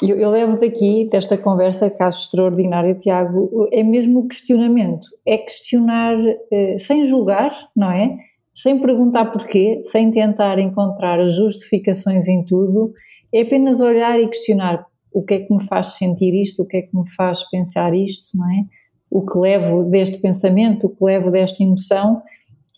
[0.00, 5.06] Eu, eu, levo daqui, desta conversa que acho extraordinária, Tiago, é mesmo o questionamento.
[5.26, 6.16] É questionar
[6.52, 8.16] eh, sem julgar, não é?
[8.54, 12.92] Sem perguntar porquê, sem tentar encontrar justificações em tudo,
[13.32, 16.76] é apenas olhar e questionar o que é que me faz sentir isto, o que
[16.76, 18.64] é que me faz pensar isto, não é?
[19.10, 22.22] O que levo deste pensamento, o que levo desta emoção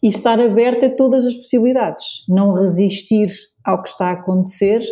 [0.03, 3.29] e estar aberta a todas as possibilidades, não resistir
[3.65, 4.83] ao que está a acontecer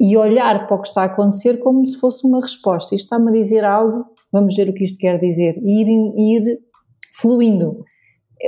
[0.00, 2.94] e olhar para o que está a acontecer como se fosse uma resposta.
[2.94, 6.58] Isto está-me a dizer algo, vamos ver o que isto quer dizer, e ir, ir
[7.20, 7.84] fluindo.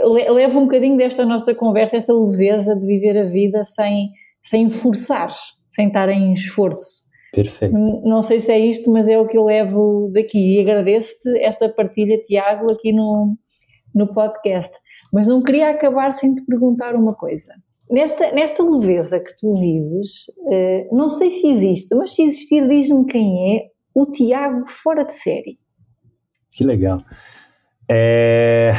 [0.05, 4.11] Leva um bocadinho desta nossa conversa, esta leveza de viver a vida sem,
[4.43, 5.31] sem forçar,
[5.69, 7.11] sem estar em esforço.
[7.33, 7.77] Perfeito.
[7.77, 11.69] Não sei se é isto, mas é o que eu levo daqui e agradeço-te esta
[11.69, 13.37] partilha, Tiago, aqui no,
[13.95, 14.73] no podcast.
[15.13, 17.53] Mas não queria acabar sem te perguntar uma coisa.
[17.91, 23.05] Nesta, nesta leveza que tu vives, uh, não sei se existe, mas se existir, diz-me
[23.05, 25.59] quem é o Tiago fora de série.
[26.53, 27.03] Que legal.
[27.91, 28.75] É...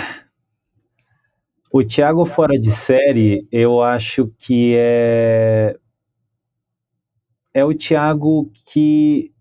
[1.74, 5.78] O Tiago fora de série, eu acho que é
[7.53, 9.32] é o Tiago que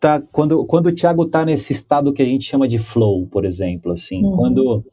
[0.00, 3.44] tá quando quando o Thiago tá nesse estado que a gente chama de flow, por
[3.44, 4.36] exemplo, assim, uhum.
[4.36, 4.84] quando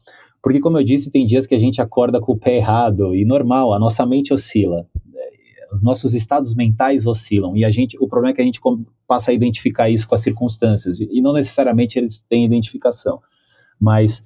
[0.42, 3.24] porque como eu disse, tem dias que a gente acorda com o pé errado e
[3.24, 4.86] normal, a nossa mente oscila.
[5.72, 8.60] Os nossos estados mentais oscilam e a gente, o problema é que a gente
[9.06, 13.20] passa a identificar isso com as circunstâncias e não necessariamente eles têm identificação,
[13.80, 14.22] mas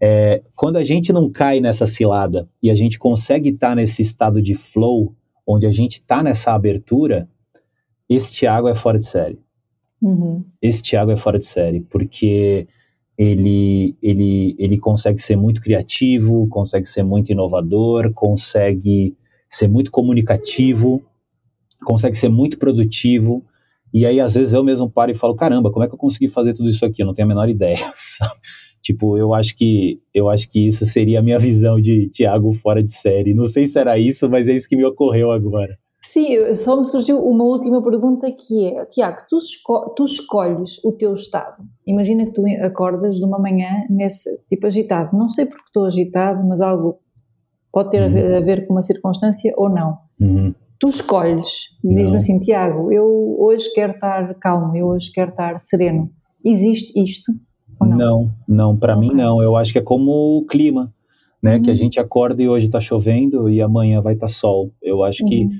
[0.00, 4.02] é, quando a gente não cai nessa cilada e a gente consegue estar tá nesse
[4.02, 5.14] estado de flow,
[5.46, 7.28] onde a gente está nessa abertura,
[8.08, 9.38] esse Thiago é fora de série.
[10.00, 10.44] Uhum.
[10.62, 12.66] Esse Thiago é fora de série, porque
[13.18, 19.16] ele, ele, ele consegue ser muito criativo, consegue ser muito inovador, consegue
[19.50, 21.02] ser muito comunicativo,
[21.84, 23.44] consegue ser muito produtivo.
[23.92, 26.28] E aí, às vezes, eu mesmo paro e falo: caramba, como é que eu consegui
[26.28, 27.02] fazer tudo isso aqui?
[27.02, 27.92] Eu não tenho a menor ideia.
[28.80, 32.82] tipo, eu acho que eu acho que isso seria a minha visão de Thiago fora
[32.82, 33.34] de série.
[33.34, 35.76] Não sei se era isso, mas é isso que me ocorreu agora.
[36.10, 40.90] Sim, só me surgiu uma última pergunta que é, Tiago, tu, esco tu, escolhes o
[40.90, 41.62] teu estado.
[41.86, 45.14] Imagina que tu acordas de uma manhã nesse tipo agitado.
[45.14, 46.96] Não sei porque estou agitado, mas algo
[47.70, 48.06] pode ter uhum.
[48.06, 49.98] a, ver, a, ver, com uma circunstância ou não.
[50.18, 50.54] Uhum.
[50.80, 56.10] Tu escolhes, diz-me assim, Tiago, eu hoje quero estar calmo, eu hoje quero estar sereno.
[56.42, 57.32] Existe isto
[57.78, 57.98] ou não?
[57.98, 59.08] Não, não, para okay.
[59.08, 59.42] mim não.
[59.42, 60.90] Eu acho que é como o clima,
[61.42, 61.56] né?
[61.56, 61.62] Uhum.
[61.62, 61.78] Que a uhum.
[61.78, 64.72] gente acorda e hoje está chovendo e amanhã vai estar tá sol.
[64.80, 65.50] Eu acho que uhum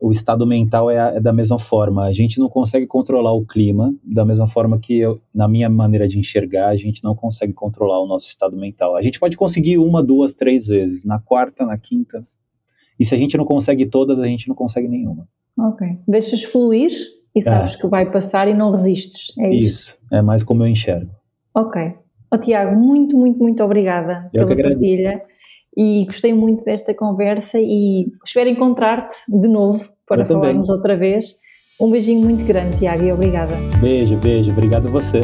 [0.00, 2.04] o estado mental é, é, da mesma forma.
[2.04, 6.06] A gente não consegue controlar o clima, da mesma forma que, eu, na minha maneira
[6.06, 8.96] de enxergar, a gente não consegue controlar o nosso estado mental.
[8.96, 12.24] A gente pode conseguir uma, duas, três vezes, na quarta, na quinta.
[12.98, 15.26] E se a gente não consegue todas, a gente não consegue nenhuma.
[15.58, 15.86] Ok.
[16.06, 16.92] Deixas fluir
[17.34, 17.78] e sabes é.
[17.78, 19.36] que vai passar e não resistes.
[19.38, 19.66] É isso.
[19.66, 19.98] Isso.
[20.12, 21.10] É mais como eu enxergo.
[21.54, 21.94] Ok.
[22.32, 25.22] Oh, Tiago, muito, muito, muito obrigada eu pela partilha
[25.76, 30.76] e gostei muito desta conversa e espero encontrar-te de novo para Eu falarmos também.
[30.76, 31.38] outra vez.
[31.80, 33.54] Um beijinho muito grande, Tiago, e obrigada.
[33.80, 34.50] Beijo, beijo.
[34.50, 35.20] Obrigado a você.